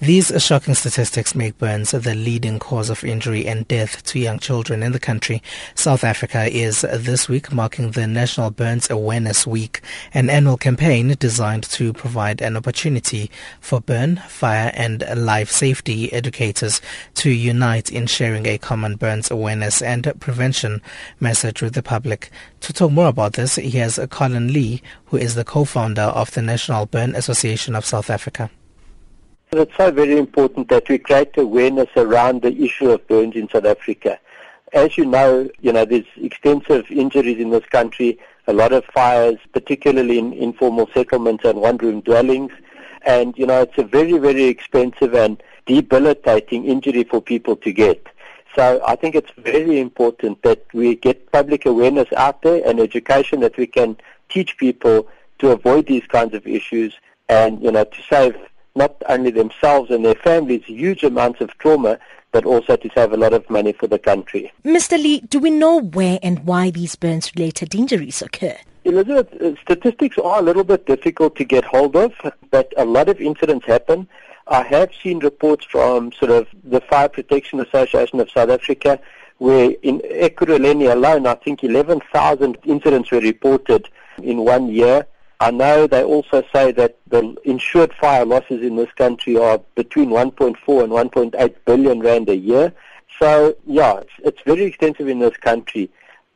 [0.00, 4.84] These shocking statistics make burns the leading cause of injury and death to young children
[4.84, 5.42] in the country.
[5.74, 9.80] South Africa is this week marking the National Burns Awareness Week,
[10.14, 13.28] an annual campaign designed to provide an opportunity
[13.60, 16.80] for burn, fire and life safety educators
[17.14, 20.80] to unite in sharing a common burns awareness and prevention
[21.18, 22.30] message with the public.
[22.60, 26.86] To talk more about this, here's Colin Lee, who is the co-founder of the National
[26.86, 28.48] Burn Association of South Africa.
[29.50, 33.64] It's so very important that we create awareness around the issue of burns in South
[33.64, 34.18] Africa.
[34.74, 39.38] As you know, you know, there's extensive injuries in this country, a lot of fires,
[39.54, 42.52] particularly in informal settlements and one-room dwellings.
[43.06, 48.06] And, you know, it's a very, very expensive and debilitating injury for people to get.
[48.54, 53.40] So I think it's very important that we get public awareness out there and education
[53.40, 53.96] that we can
[54.28, 56.94] teach people to avoid these kinds of issues
[57.30, 58.36] and, you know, to save
[58.74, 61.98] not only themselves and their families huge amounts of trauma,
[62.30, 64.52] but also to save a lot of money for the country.
[64.64, 64.92] Mr.
[64.92, 68.56] Lee, do we know where and why these burns related injuries occur?
[68.84, 72.12] Elizabeth, uh, statistics are a little bit difficult to get hold of,
[72.50, 74.08] but a lot of incidents happen.
[74.46, 78.98] I have seen reports from sort of the Fire Protection Association of South Africa
[79.38, 83.88] where in Ekurhuleni alone, I think 11,000 incidents were reported
[84.22, 85.06] in one year.
[85.40, 90.10] I know they also say that the insured fire losses in this country are between
[90.10, 90.48] 1.4
[90.82, 92.72] and 1.8 billion rand a year.
[93.20, 95.90] So, yeah, it's, it's very extensive in this country.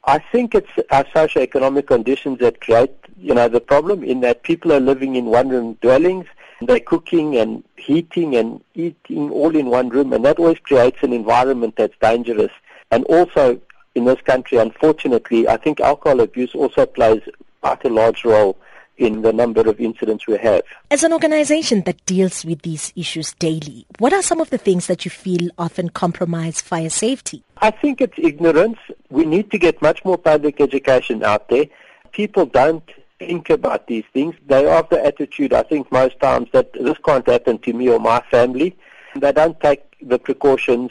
[0.04, 4.72] I think it's our socio-economic conditions that create, you know, the problem in that people
[4.72, 6.26] are living in one-room dwellings.
[6.60, 11.12] They're cooking and heating and eating all in one room, and that always creates an
[11.12, 12.52] environment that's dangerous.
[12.92, 13.60] And also,
[13.96, 17.22] in this country, unfortunately, I think alcohol abuse also plays
[17.62, 18.56] quite a large role
[19.02, 20.62] in the number of incidents we have.
[20.90, 24.86] As an organization that deals with these issues daily, what are some of the things
[24.86, 27.42] that you feel often compromise fire safety?
[27.58, 28.78] I think it's ignorance.
[29.10, 31.66] We need to get much more public education out there.
[32.12, 32.88] People don't
[33.18, 34.34] think about these things.
[34.46, 38.00] They have the attitude, I think, most times that this can't happen to me or
[38.00, 38.76] my family.
[39.16, 40.90] They don't take the precautions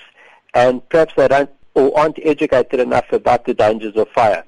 [0.53, 4.43] and perhaps they don't or aren't educated enough about the dangers of fire.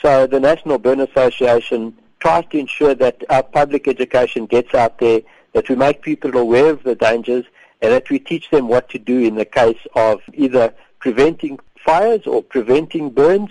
[0.00, 5.20] So the National Burn Association tries to ensure that our public education gets out there,
[5.52, 7.44] that we make people aware of the dangers,
[7.80, 12.26] and that we teach them what to do in the case of either preventing fires
[12.26, 13.50] or preventing burns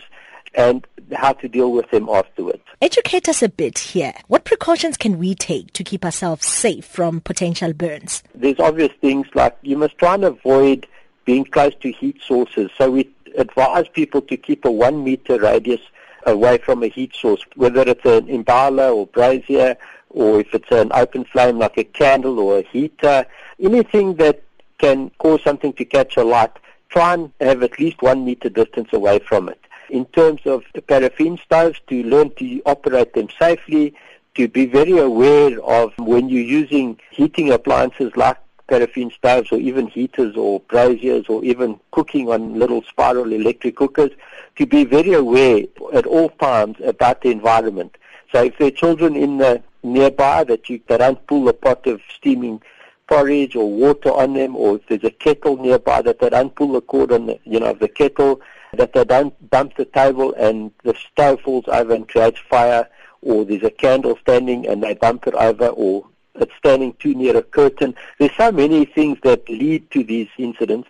[0.53, 2.63] and how to deal with them afterwards.
[2.81, 4.13] Educate us a bit here.
[4.27, 8.23] What precautions can we take to keep ourselves safe from potential burns?
[8.35, 10.87] There's obvious things like you must try and avoid
[11.25, 12.69] being close to heat sources.
[12.77, 15.81] So we advise people to keep a one meter radius
[16.27, 19.75] away from a heat source, whether it's an imbawula or brazier,
[20.09, 23.25] or if it's an open flame like a candle or a heater,
[23.59, 24.43] anything that
[24.77, 26.51] can cause something to catch a light,
[26.89, 29.59] try and have at least one meter distance away from it.
[29.89, 33.95] In terms of paraffin stoves, to learn to operate them safely,
[34.35, 39.87] to be very aware of when you're using heating appliances like paraffin stoves or even
[39.87, 44.11] heaters or braziers or even cooking on little spiral electric cookers,
[44.57, 47.95] to be very aware at all times about the environment.
[48.31, 51.87] So if there are children in the nearby that you that don't pull a pot
[51.87, 52.61] of steaming
[53.07, 56.73] porridge or water on them, or if there's a kettle nearby that they don't pull
[56.73, 58.41] the cord on the you know the kettle,
[58.73, 62.87] that they don't bump the table and the stove falls over and creates fire,
[63.21, 66.05] or there's a candle standing and they bump it over, or
[66.35, 67.95] it's standing too near a curtain.
[68.19, 70.89] There's so many things that lead to these incidents.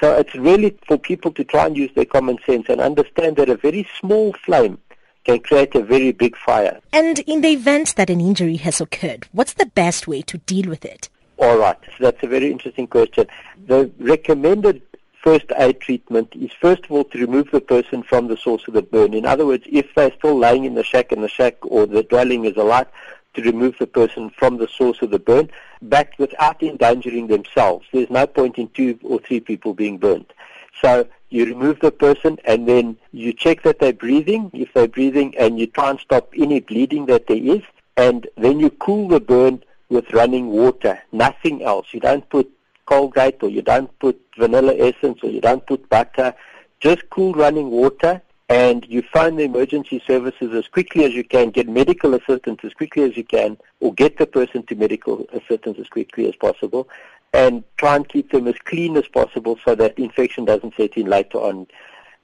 [0.00, 3.48] So it's really for people to try and use their common sense and understand that
[3.48, 4.78] a very small flame
[5.24, 6.80] can create a very big fire.
[6.92, 10.68] And in the event that an injury has occurred, what's the best way to deal
[10.68, 11.08] with it?
[11.38, 13.26] All right, so that's a very interesting question.
[13.66, 14.82] The recommended
[15.22, 18.74] first aid treatment is first of all to remove the person from the source of
[18.74, 19.14] the burn.
[19.14, 22.02] In other words, if they're still lying in the shack and the shack or the
[22.02, 22.86] dwelling is alight,
[23.34, 25.50] to remove the person from the source of the burn,
[25.82, 27.86] but without endangering themselves.
[27.92, 30.32] There's no point in two or three people being burnt.
[30.80, 35.36] So you remove the person and then you check that they're breathing, if they're breathing,
[35.36, 37.62] and you try and stop any bleeding that there is,
[37.96, 41.88] and then you cool the burn with running water, nothing else.
[41.92, 42.50] You don't put
[42.86, 46.34] Colgate or you don't put vanilla essence or you don't put butter,
[46.80, 51.50] just cool running water and you phone the emergency services as quickly as you can,
[51.50, 55.78] get medical assistance as quickly as you can, or get the person to medical assistance
[55.78, 56.86] as quickly as possible,
[57.32, 61.06] and try and keep them as clean as possible so that infection doesn't set in
[61.06, 61.66] later on.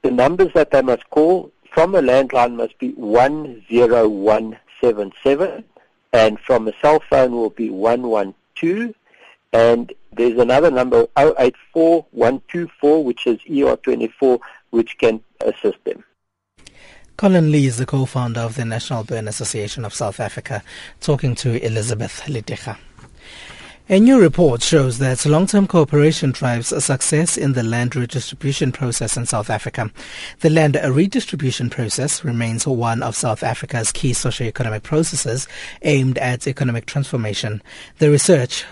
[0.03, 5.63] The numbers that they must call from a landline must be 10177,
[6.13, 8.93] and from a cell phone will be 112,
[9.53, 16.03] and there's another number 084124, which is ER24, which can assist them.
[17.21, 20.63] Colin Lee is the co-founder of the National Burn Association of South Africa,
[21.01, 22.79] talking to Elizabeth Liticha.
[23.89, 29.27] A new report shows that long-term cooperation drives success in the land redistribution process in
[29.27, 29.91] South Africa.
[30.39, 35.47] The land redistribution process remains one of South Africa's key socio-economic processes
[35.83, 37.61] aimed at economic transformation.
[37.99, 38.65] The research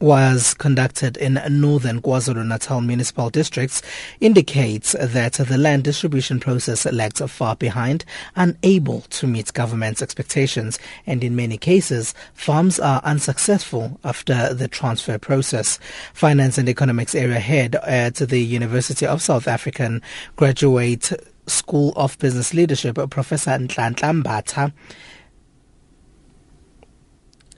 [0.00, 3.82] was conducted in northern KwaZulu-Natal municipal districts
[4.20, 11.24] indicates that the land distribution process lags far behind, unable to meet government's expectations, and
[11.24, 15.78] in many cases, farms are unsuccessful after the transfer process.
[16.12, 20.02] Finance and Economics Area Head at the University of South African
[20.36, 21.12] Graduate
[21.46, 24.72] School of Business Leadership, Professor Nhlanhla Mbatha,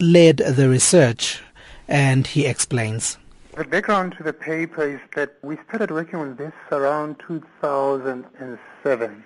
[0.01, 1.43] led the research
[1.89, 3.19] and he explains.
[3.57, 9.25] The background to the paper is that we started working on this around 2007.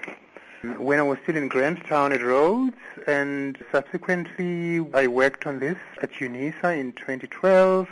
[0.78, 6.12] when I was still in Grahamstown at Rhodes, and subsequently I worked on this at
[6.12, 7.88] UNISA in 2012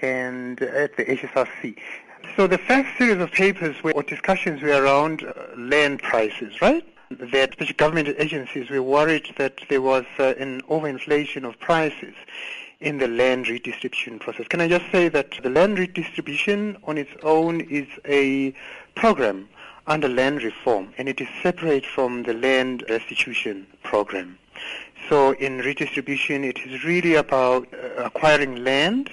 [0.00, 1.76] and at the HSRC.
[2.36, 6.86] So the first series of papers were, or discussions were around uh, land prices, right?
[7.10, 12.14] That government agencies were worried that there was uh, an overinflation of prices
[12.80, 14.46] in the land redistribution process.
[14.48, 18.54] Can I just say that the land redistribution on its own is a
[18.94, 19.48] program
[19.86, 24.38] under land reform and it is separate from the land restitution program.
[25.08, 29.10] So in redistribution it is really about uh, acquiring land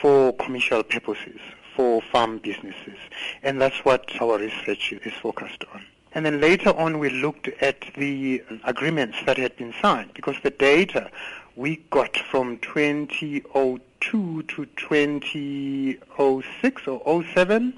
[0.00, 1.40] for commercial purposes,
[1.76, 2.98] for farm businesses.
[3.42, 5.84] And that's what our research is focused on.
[6.14, 10.50] And then later on we looked at the agreements that had been signed because the
[10.50, 11.10] data
[11.58, 17.74] we got from 2002 to 2006 or 07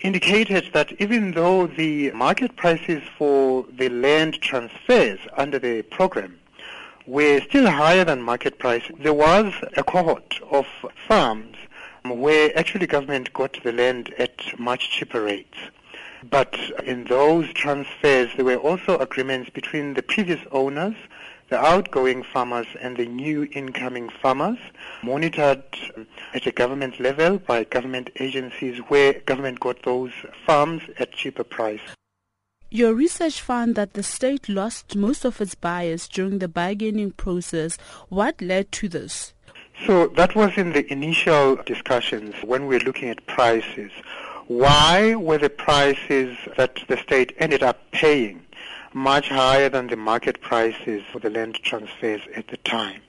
[0.00, 6.36] indicated that even though the market prices for the land transfers under the program
[7.06, 10.66] were still higher than market price, there was a cohort of
[11.06, 11.54] farms
[12.04, 15.58] where actually government got the land at much cheaper rates.
[16.28, 20.96] But in those transfers, there were also agreements between the previous owners
[21.50, 24.58] the outgoing farmers and the new incoming farmers,
[25.02, 25.62] monitored
[26.32, 30.12] at a government level by government agencies where government got those
[30.46, 31.80] farms at cheaper price.
[32.70, 37.76] Your research found that the state lost most of its buyers during the bargaining process.
[38.08, 39.32] What led to this?
[39.86, 43.92] So that was in the initial discussions when we were looking at prices.
[44.46, 48.44] Why were the prices that the state ended up paying
[48.94, 53.00] much higher than the market prices for the land transfers at the time.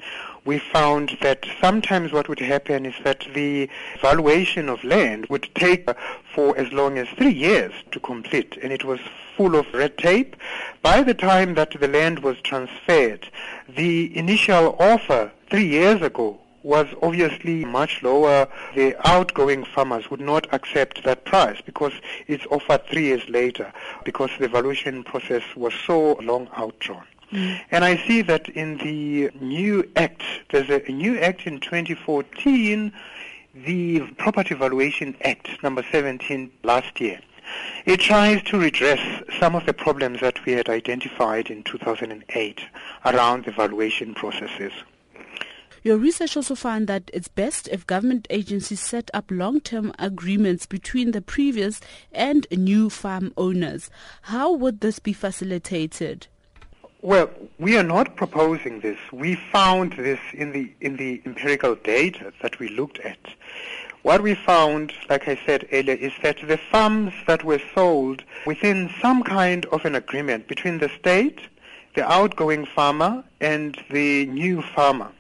[0.44, 3.70] We found that sometimes what would happen is that the
[4.02, 5.88] valuation of land would take
[6.34, 9.00] for as long as three years to complete, and it was
[9.38, 10.36] full of red tape.
[10.82, 13.30] By the time that the land was transferred,
[13.68, 18.48] the initial offer three years ago was obviously much lower.
[18.74, 21.94] The outgoing farmers would not accept that price because
[22.28, 23.72] it's offered three years later
[24.04, 27.06] because the valuation process was so long outdrawn.
[27.32, 27.62] Mm.
[27.70, 32.92] And I see that in the new act, there's a, a new act in 2014,
[33.54, 37.20] the Property Valuation Act, number 17, last year.
[37.86, 42.62] It tries to redress some of the problems that we had identified in 2008
[43.06, 44.74] around the valuation processes.
[45.86, 51.12] Your research also found that it's best if government agencies set up long-term agreements between
[51.12, 51.80] the previous
[52.12, 53.92] and new farm owners.
[54.24, 56.26] How would this be facilitated?
[57.04, 57.30] Well,
[57.60, 58.98] we are not proposing this.
[59.14, 63.20] We found this in the in the empirical data that we looked at.
[64.02, 68.90] What we found, like I said earlier, is that the farms that were sold within
[69.00, 71.42] some kind of an agreement between the state,
[71.94, 75.12] the outgoing farmer, and the new farmer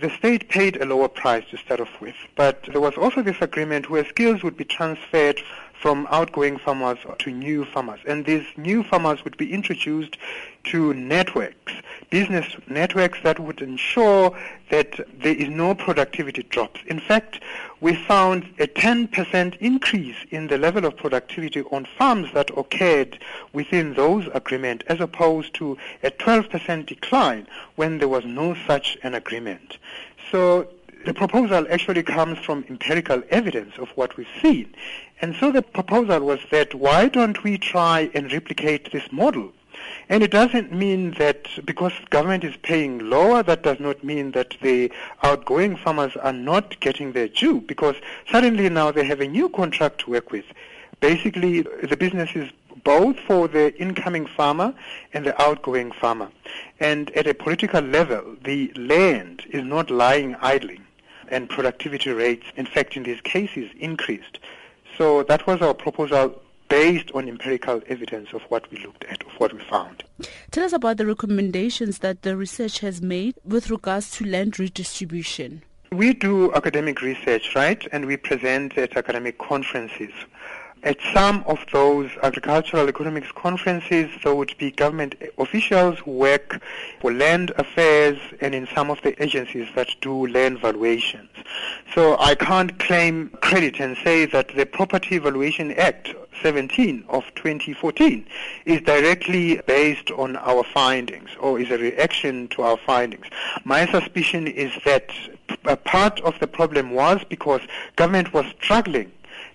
[0.00, 3.40] the state paid a lower price to start off with, but there was also this
[3.40, 5.40] agreement where skills would be transferred
[5.80, 8.00] from outgoing farmers to new farmers.
[8.06, 10.16] And these new farmers would be introduced
[10.64, 11.72] to networks,
[12.10, 14.36] business networks that would ensure
[14.70, 16.80] that there is no productivity drops.
[16.86, 17.40] In fact,
[17.80, 23.18] we found a 10% increase in the level of productivity on farms that occurred
[23.52, 29.14] within those agreements as opposed to a 12% decline when there was no such an
[29.14, 29.78] agreement.
[30.30, 30.68] So
[31.06, 34.74] the proposal actually comes from empirical evidence of what we've seen.
[35.20, 39.52] And so the proposal was that why don't we try and replicate this model
[40.08, 44.56] and it doesn't mean that because government is paying lower, that does not mean that
[44.62, 44.90] the
[45.22, 47.96] outgoing farmers are not getting their due because
[48.30, 50.46] suddenly now they have a new contract to work with.
[51.00, 52.50] Basically, the business is
[52.84, 54.74] both for the incoming farmer
[55.12, 56.30] and the outgoing farmer.
[56.80, 60.84] And at a political level, the land is not lying idling
[61.28, 64.38] and productivity rates, in fact, in these cases, increased.
[64.98, 69.30] So that was our proposal based on empirical evidence of what we looked at, of
[69.38, 70.02] what we found.
[70.50, 75.62] Tell us about the recommendations that the research has made with regards to land redistribution.
[75.92, 80.12] We do academic research, right, and we present at academic conferences.
[80.84, 86.62] At some of those agricultural economics conferences, there would be government officials who work
[87.00, 91.30] for land affairs and in some of the agencies that do land valuations.
[91.94, 98.24] So I can't claim credit and say that the Property Valuation Act 17 of 2014
[98.64, 103.26] is directly based on our findings or is a reaction to our findings.
[103.64, 105.10] My suspicion is that
[105.64, 107.62] a part of the problem was because
[107.96, 109.10] government was struggling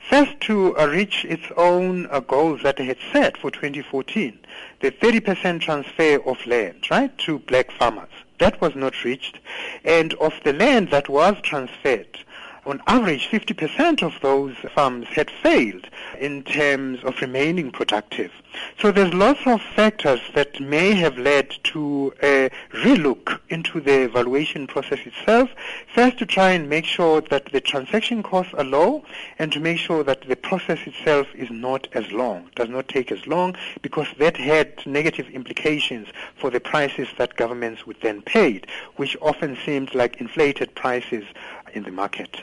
[0.10, 4.38] First, to uh, reach its own uh, goals that it had set for 2014,
[4.82, 8.10] the 30% transfer of land, right, to black farmers.
[8.38, 9.40] That was not reached.
[9.86, 12.20] And of the land that was transferred,
[12.66, 18.32] on average, 50% of those farms had failed in terms of remaining productive.
[18.80, 24.68] So there's lots of factors that may have led to a relook into the valuation
[24.68, 25.50] process itself.
[25.94, 29.04] First, to try and make sure that the transaction costs are low
[29.40, 33.12] and to make sure that the process itself is not as long, does not take
[33.12, 36.08] as long, because that had negative implications
[36.38, 38.62] for the prices that governments would then pay,
[38.96, 41.26] which often seemed like inflated prices
[41.74, 42.42] in the market.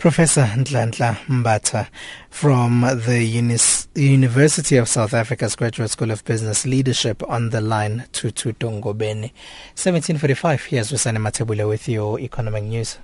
[0.00, 1.86] Professor Nhlanhla Mbatha
[2.30, 8.06] from the Unis- University of South Africa's Graduate School of Business Leadership on the line
[8.12, 9.30] to Tutongobeni.
[9.76, 12.96] 1745, here's Rusane Matebula with your economic news.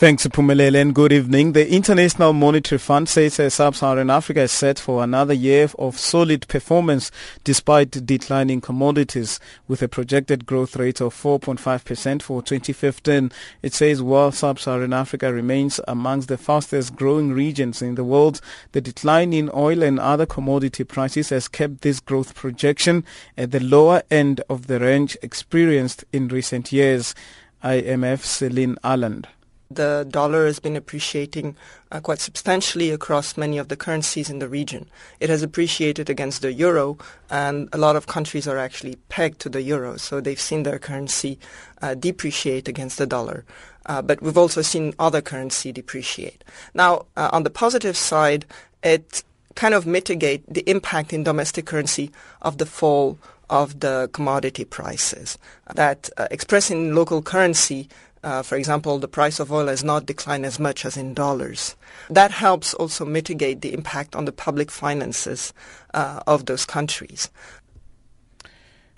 [0.00, 1.52] Thanks, Pumelele, and good evening.
[1.52, 7.10] The International Monetary Fund says Sub-Saharan Africa is set for another year of solid performance
[7.44, 9.38] despite declining commodities,
[9.68, 13.30] with a projected growth rate of 4.5% for 2015.
[13.60, 18.40] It says while Sub-Saharan Africa remains amongst the fastest growing regions in the world,
[18.72, 23.04] the decline in oil and other commodity prices has kept this growth projection
[23.36, 27.14] at the lower end of the range experienced in recent years.
[27.62, 29.28] IMF Celine Allard
[29.70, 31.56] the dollar has been appreciating
[31.92, 34.86] uh, quite substantially across many of the currencies in the region.
[35.20, 36.98] It has appreciated against the euro,
[37.30, 40.80] and a lot of countries are actually pegged to the euro, so they've seen their
[40.80, 41.38] currency
[41.80, 43.44] uh, depreciate against the dollar.
[43.86, 46.42] Uh, but we've also seen other currency depreciate.
[46.74, 48.46] Now, uh, on the positive side,
[48.82, 49.22] it
[49.54, 52.10] kind of mitigate the impact in domestic currency
[52.42, 53.18] of the fall
[53.48, 55.36] of the commodity prices
[55.74, 57.88] that uh, expressed in local currency
[58.22, 61.76] uh, for example, the price of oil has not declined as much as in dollars.
[62.10, 65.54] That helps also mitigate the impact on the public finances
[65.94, 67.30] uh, of those countries.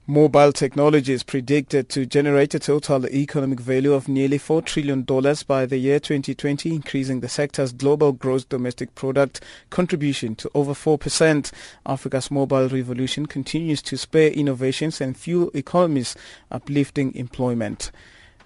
[0.09, 5.03] Mobile technology is predicted to generate a total economic value of nearly $4 trillion
[5.47, 11.53] by the year 2020, increasing the sector's global gross domestic product contribution to over 4%.
[11.87, 16.16] Africa's mobile revolution continues to spur innovations and fuel economies,
[16.51, 17.93] uplifting employment.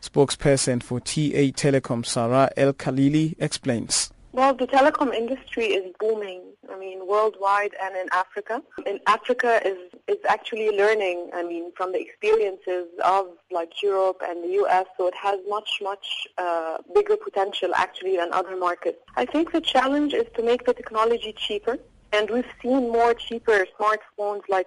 [0.01, 4.11] Spokesperson for TA Telecom, Sarah El Khalili, explains.
[4.37, 6.43] Well, the telecom industry is booming.
[6.71, 8.63] I mean, worldwide and in Africa.
[8.85, 9.79] In Africa is
[10.09, 11.31] is actually learning.
[11.33, 14.85] I mean, from the experiences of like Europe and the U.S.
[14.99, 18.99] So it has much much uh, bigger potential actually than other markets.
[19.17, 21.79] I think the challenge is to make the technology cheaper
[22.17, 24.67] and we've seen more cheaper smartphones like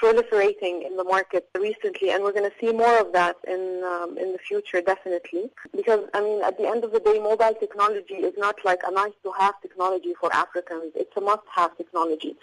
[0.00, 4.16] proliferating in the market recently, and we're going to see more of that in um,
[4.16, 5.50] in the future, definitely.
[5.76, 8.90] Because I mean, at the end of the day, mobile technology is not like a
[8.90, 12.34] nice to have technology for Africans; it's a must have technology.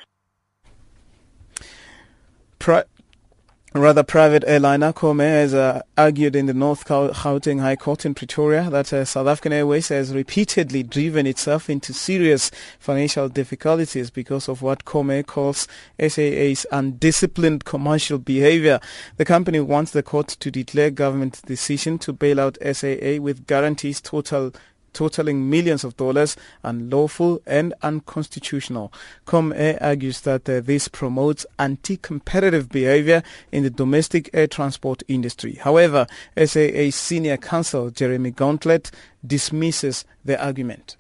[3.77, 8.69] Rather, private airliner Comair has uh, argued in the North Gauteng High Court in Pretoria
[8.69, 14.61] that uh, South African Airways has repeatedly driven itself into serious financial difficulties because of
[14.61, 15.67] what Comair calls
[15.99, 18.79] SAA's undisciplined commercial behavior.
[19.17, 23.99] The company wants the court to declare government decision to bail out SAA with guarantees
[23.99, 24.53] total
[24.95, 28.91] totaling millions of dollars unlawful and unconstitutional.
[29.27, 33.21] Comair argues that uh, this promotes anti-competitive behavior
[33.51, 35.55] in the domestic air transport industry.
[35.55, 38.89] However, SAA senior counsel Jeremy Gauntlett
[39.25, 40.95] dismisses the argument.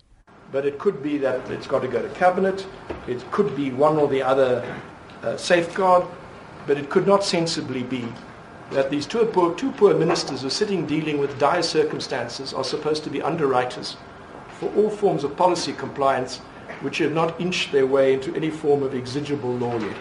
[0.51, 2.67] But it could be that it's got to go to cabinet.
[3.07, 4.63] It could be one or the other
[5.23, 6.05] uh, safeguard,
[6.67, 8.05] but it could not sensibly be
[8.71, 12.63] that these two poor, two poor ministers who are sitting dealing with dire circumstances are
[12.63, 13.97] supposed to be underwriters
[14.59, 16.37] for all forms of policy compliance
[16.81, 19.97] which have not inched their way into any form of exigible law yet.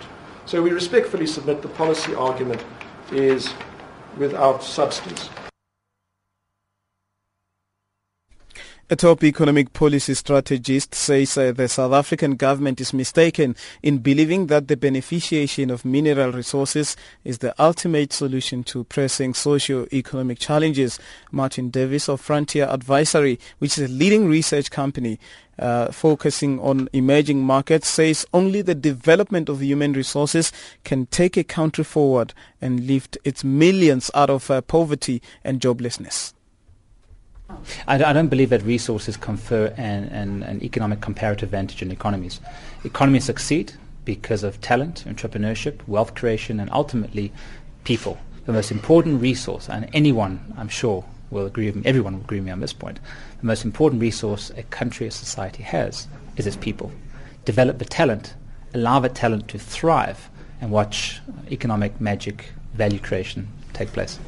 [0.46, 2.64] So we respectfully submit the policy argument
[3.12, 3.52] is
[4.16, 5.30] without substance.
[8.90, 14.48] A top economic policy strategist says uh, the South African government is mistaken in believing
[14.48, 20.98] that the beneficiation of mineral resources is the ultimate solution to pressing socio-economic challenges.
[21.32, 25.18] Martin Davis of Frontier Advisory, which is a leading research company
[25.58, 30.52] uh, focusing on emerging markets, says only the development of human resources
[30.84, 36.33] can take a country forward and lift its millions out of uh, poverty and joblessness.
[37.86, 42.40] I, I don't believe that resources confer an, an, an economic comparative advantage in economies.
[42.84, 43.72] Economies succeed
[44.04, 47.32] because of talent, entrepreneurship, wealth creation, and ultimately
[47.84, 48.18] people.
[48.46, 52.38] The most important resource, and anyone, I'm sure, will agree with me, everyone will agree
[52.38, 53.00] with me on this point,
[53.40, 56.92] the most important resource a country or society has is its people.
[57.44, 58.34] Develop the talent,
[58.74, 60.30] allow the talent to thrive,
[60.60, 61.20] and watch
[61.50, 64.18] economic magic, value creation take place.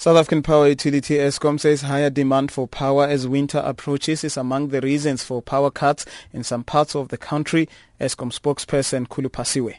[0.00, 4.68] South African Power Utility Eskom says higher demand for power as winter approaches is among
[4.68, 7.68] the reasons for power cuts in some parts of the country.
[8.00, 9.76] Eskom spokesperson Khulu Phasiwe.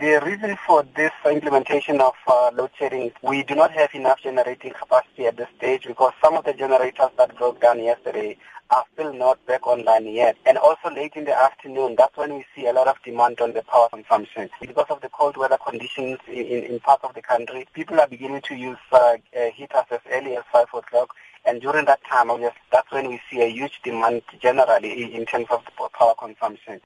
[0.00, 4.72] The reason for this implementation of uh, load shedding, we do not have enough generating
[4.72, 8.38] capacity at this stage because some of the generators that broke down yesterday
[8.70, 10.36] are still not back online yet.
[10.46, 13.52] And also late in the afternoon, that's when we see a lot of demand on
[13.52, 14.48] the power consumption.
[14.60, 18.08] Because of the cold weather conditions in, in, in parts of the country, people are
[18.08, 21.14] beginning to use uh, uh, heaters as early as 5 o'clock.
[21.44, 22.28] And during that time,
[22.70, 26.80] that's when we see a huge demand generally in terms of power consumption.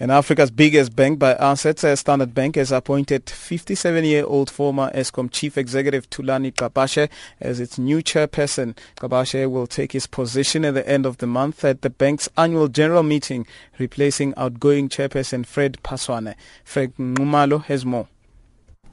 [0.00, 5.56] And Africa's biggest bank by assets, uh, Standard Bank, has appointed 57-year-old former Eskom Chief
[5.56, 7.08] Executive Thulani Gqabashe
[7.40, 8.76] as its new chairperson.
[8.96, 12.68] Gqabashe will take his position at the end of the month at the bank's annual
[12.68, 13.46] general meeting,
[13.78, 16.34] replacing outgoing chairperson Fred Phaswane.
[16.64, 18.08] Fred Nxumalo has more.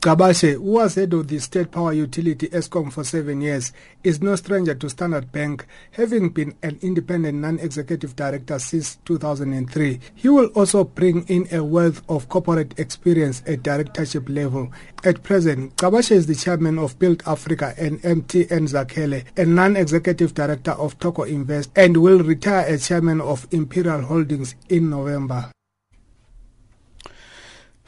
[0.02, 3.72] Gqabashe, who was head of the state power utility Eskom for seven years,
[4.04, 10.00] is no stranger to Standard Bank, having been an independent non-executive director since 2003.
[10.16, 14.72] He will also bring in a wealth of corporate experience at directorship level.
[15.04, 20.72] At present, Gqabashe is the chairman of Build Africa and MTN Zakhele, a non-executive director
[20.72, 25.52] of Toko Invest, and will retire as chairman of Imperial Holdings in November.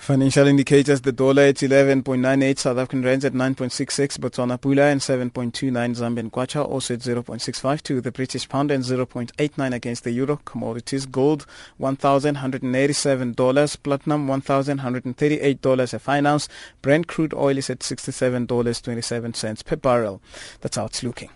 [0.04, 5.72] Financial indicators, the dollar at 11.98, South African rands at 9.66, Botswana Pula and 7.29,
[5.72, 10.42] Zambian Kwacha also at 0.652, the British pound and 0.89 against the euro.
[10.44, 11.46] Commodities, gold
[11.80, 16.50] $1,187, platinum $1,138 a fine ounce,
[16.82, 20.22] Brent crude oil is at $67.27 per barrel.
[20.60, 21.30] That's how it's looking.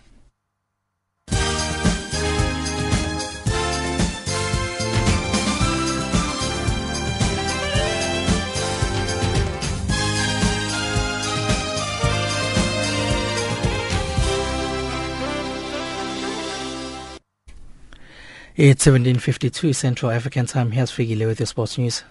[18.60, 20.72] It's 1752 Central African Time.
[20.72, 22.04] Here's Figile with your sports news.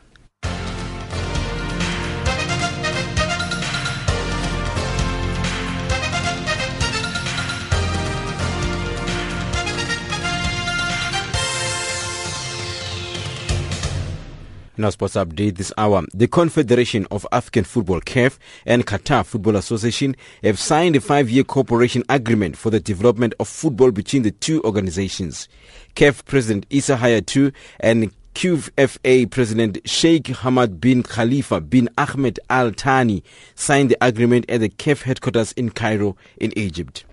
[14.79, 16.05] Now, sports update this hour.
[16.13, 22.03] The Confederation of African Football, CAF, and Qatar Football Association have signed a five-year cooperation
[22.11, 25.49] agreement for the development of football between the two organizations.
[25.95, 33.23] CAF President Issa Hayatou and QFA President Sheikh Hamad bin Khalifa bin Ahmed Al Thani
[33.55, 37.07] signed the agreement at the CAF headquarters in Cairo, in Egypt.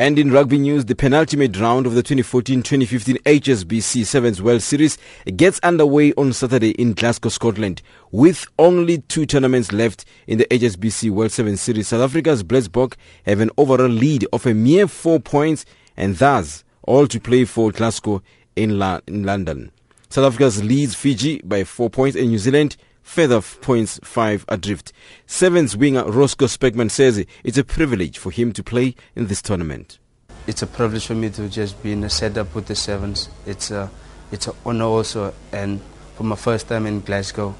[0.00, 4.96] And in rugby news, the penultimate round of the 2014-2015 HSBC Sevens World Series
[5.36, 7.82] gets underway on Saturday in Glasgow, Scotland.
[8.10, 12.94] With only two tournaments left in the HSBC World Sevens Series, South Africa's Blitzbok
[13.26, 15.66] have an overall lead of a mere four points
[15.98, 18.22] and thus all to play for Glasgow
[18.56, 19.70] in, La- in London.
[20.08, 22.78] South Africa's leads Fiji by four points and New Zealand
[23.10, 24.92] further points five adrift.
[25.26, 29.98] Sevens winger Roscoe Speckman says it's a privilege for him to play in this tournament.
[30.46, 33.28] It's a privilege for me to just be in a setup with the Sevens.
[33.46, 33.90] It's a,
[34.30, 35.80] it's an honor also, and
[36.14, 37.54] for my first time in Glasgow,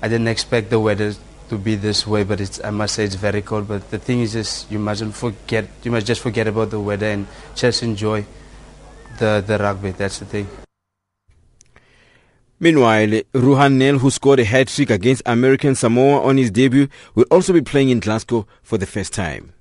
[0.00, 1.12] I didn't expect the weather
[1.48, 3.66] to be this way, but it's, I must say it's very cold.
[3.66, 7.06] But the thing is, just you mustn't forget, you must just forget about the weather
[7.06, 7.26] and
[7.56, 8.24] just enjoy
[9.18, 9.90] the, the rugby.
[9.90, 10.48] That's the thing.
[12.58, 17.52] Meanwhile, Ruhan Nel, who scored a hat-trick against American Samoa on his debut, will also
[17.52, 19.52] be playing in Glasgow for the first time.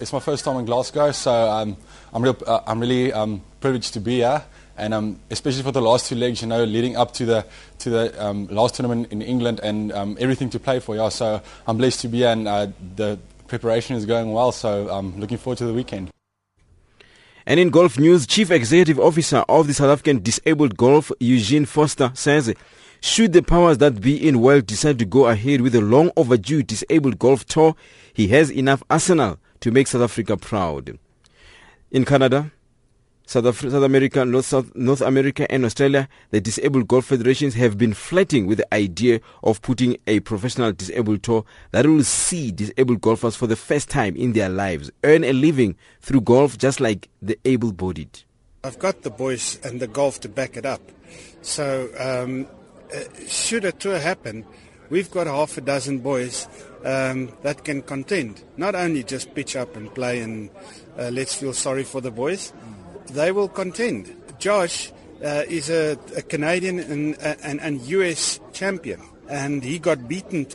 [0.00, 1.76] It's my first time in Glasgow, so um,
[2.12, 4.42] I'm, real, uh, I'm really um, privileged to be here.
[4.76, 7.46] And um, especially for the last two legs, you know, leading up to the
[7.80, 10.96] to the um, last tournament in England and um, everything to play for.
[10.96, 14.52] Yeah, so I'm blessed to be here, and uh, the preparation is going well.
[14.52, 16.10] So I'm looking forward to the weekend.
[17.50, 22.12] And in golf news, Chief Executive Officer of the South African Disabled Golf, Eugene Foster,
[22.14, 22.54] says
[23.00, 26.62] should the powers that be in world decide to go ahead with a long overdue
[26.62, 27.74] disabled golf tour,
[28.12, 30.96] he has enough arsenal to make South Africa proud.
[31.90, 32.52] In Canada,
[33.30, 37.78] South, Af- South America, North, South, North America, and Australia, the disabled golf federations have
[37.78, 43.00] been flirting with the idea of putting a professional disabled tour that will see disabled
[43.00, 47.08] golfers for the first time in their lives earn a living through golf just like
[47.22, 48.24] the able bodied.
[48.64, 50.82] I've got the boys and the golf to back it up.
[51.42, 52.48] So, um,
[52.92, 54.44] uh, should a tour happen,
[54.88, 56.48] we've got half a dozen boys
[56.84, 58.42] um, that can contend.
[58.56, 60.50] Not only just pitch up and play and
[60.98, 62.52] uh, let's feel sorry for the boys,
[63.12, 64.14] they will contend.
[64.38, 64.92] Josh
[65.24, 70.46] uh, is a, a, Canadian and, and, and US champion, and he got beaten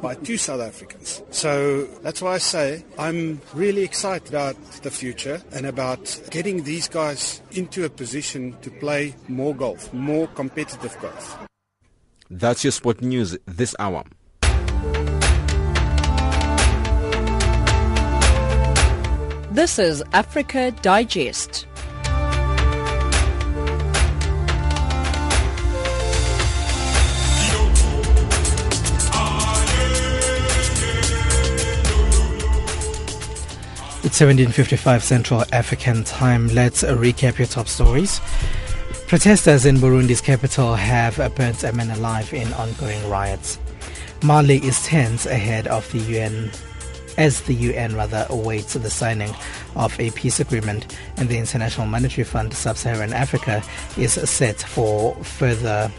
[0.00, 1.22] by two South Africans.
[1.30, 6.88] So that's why I say I'm really excited about the future and about getting these
[6.88, 11.38] guys into a position to play more golf, more competitive golf.
[12.30, 14.04] That's your sport news this hour.
[19.52, 21.66] This is Africa Digest.
[34.04, 36.48] It's 1755 Central African Time.
[36.48, 38.20] Let's recap your top stories.
[39.06, 43.58] Protesters in Burundi's capital have burnt a man alive in ongoing riots.
[44.22, 46.50] Mali is tense ahead of the UN
[47.16, 49.34] as the UN rather awaits the signing
[49.74, 53.62] of a peace agreement and the International Monetary Fund Sub-Saharan Africa
[53.96, 55.90] is set for further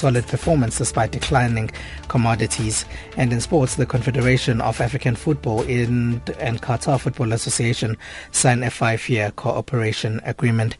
[0.00, 1.70] solid performance despite declining
[2.08, 2.84] commodities.
[3.16, 7.96] And in sports, the Confederation of African Football and Qatar Football Association
[8.32, 10.76] signed a five-year cooperation agreement.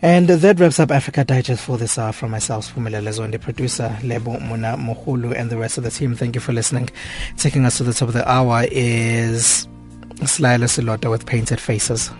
[0.00, 4.36] And that wraps up Africa Digest for this hour from myself, Fumile the producer, Lebo
[4.36, 6.14] Muna Mohulu, and the rest of the team.
[6.14, 6.88] Thank you for listening.
[7.36, 9.66] Taking us to the top of the hour is
[10.20, 12.12] Slyla Silota with Painted Faces.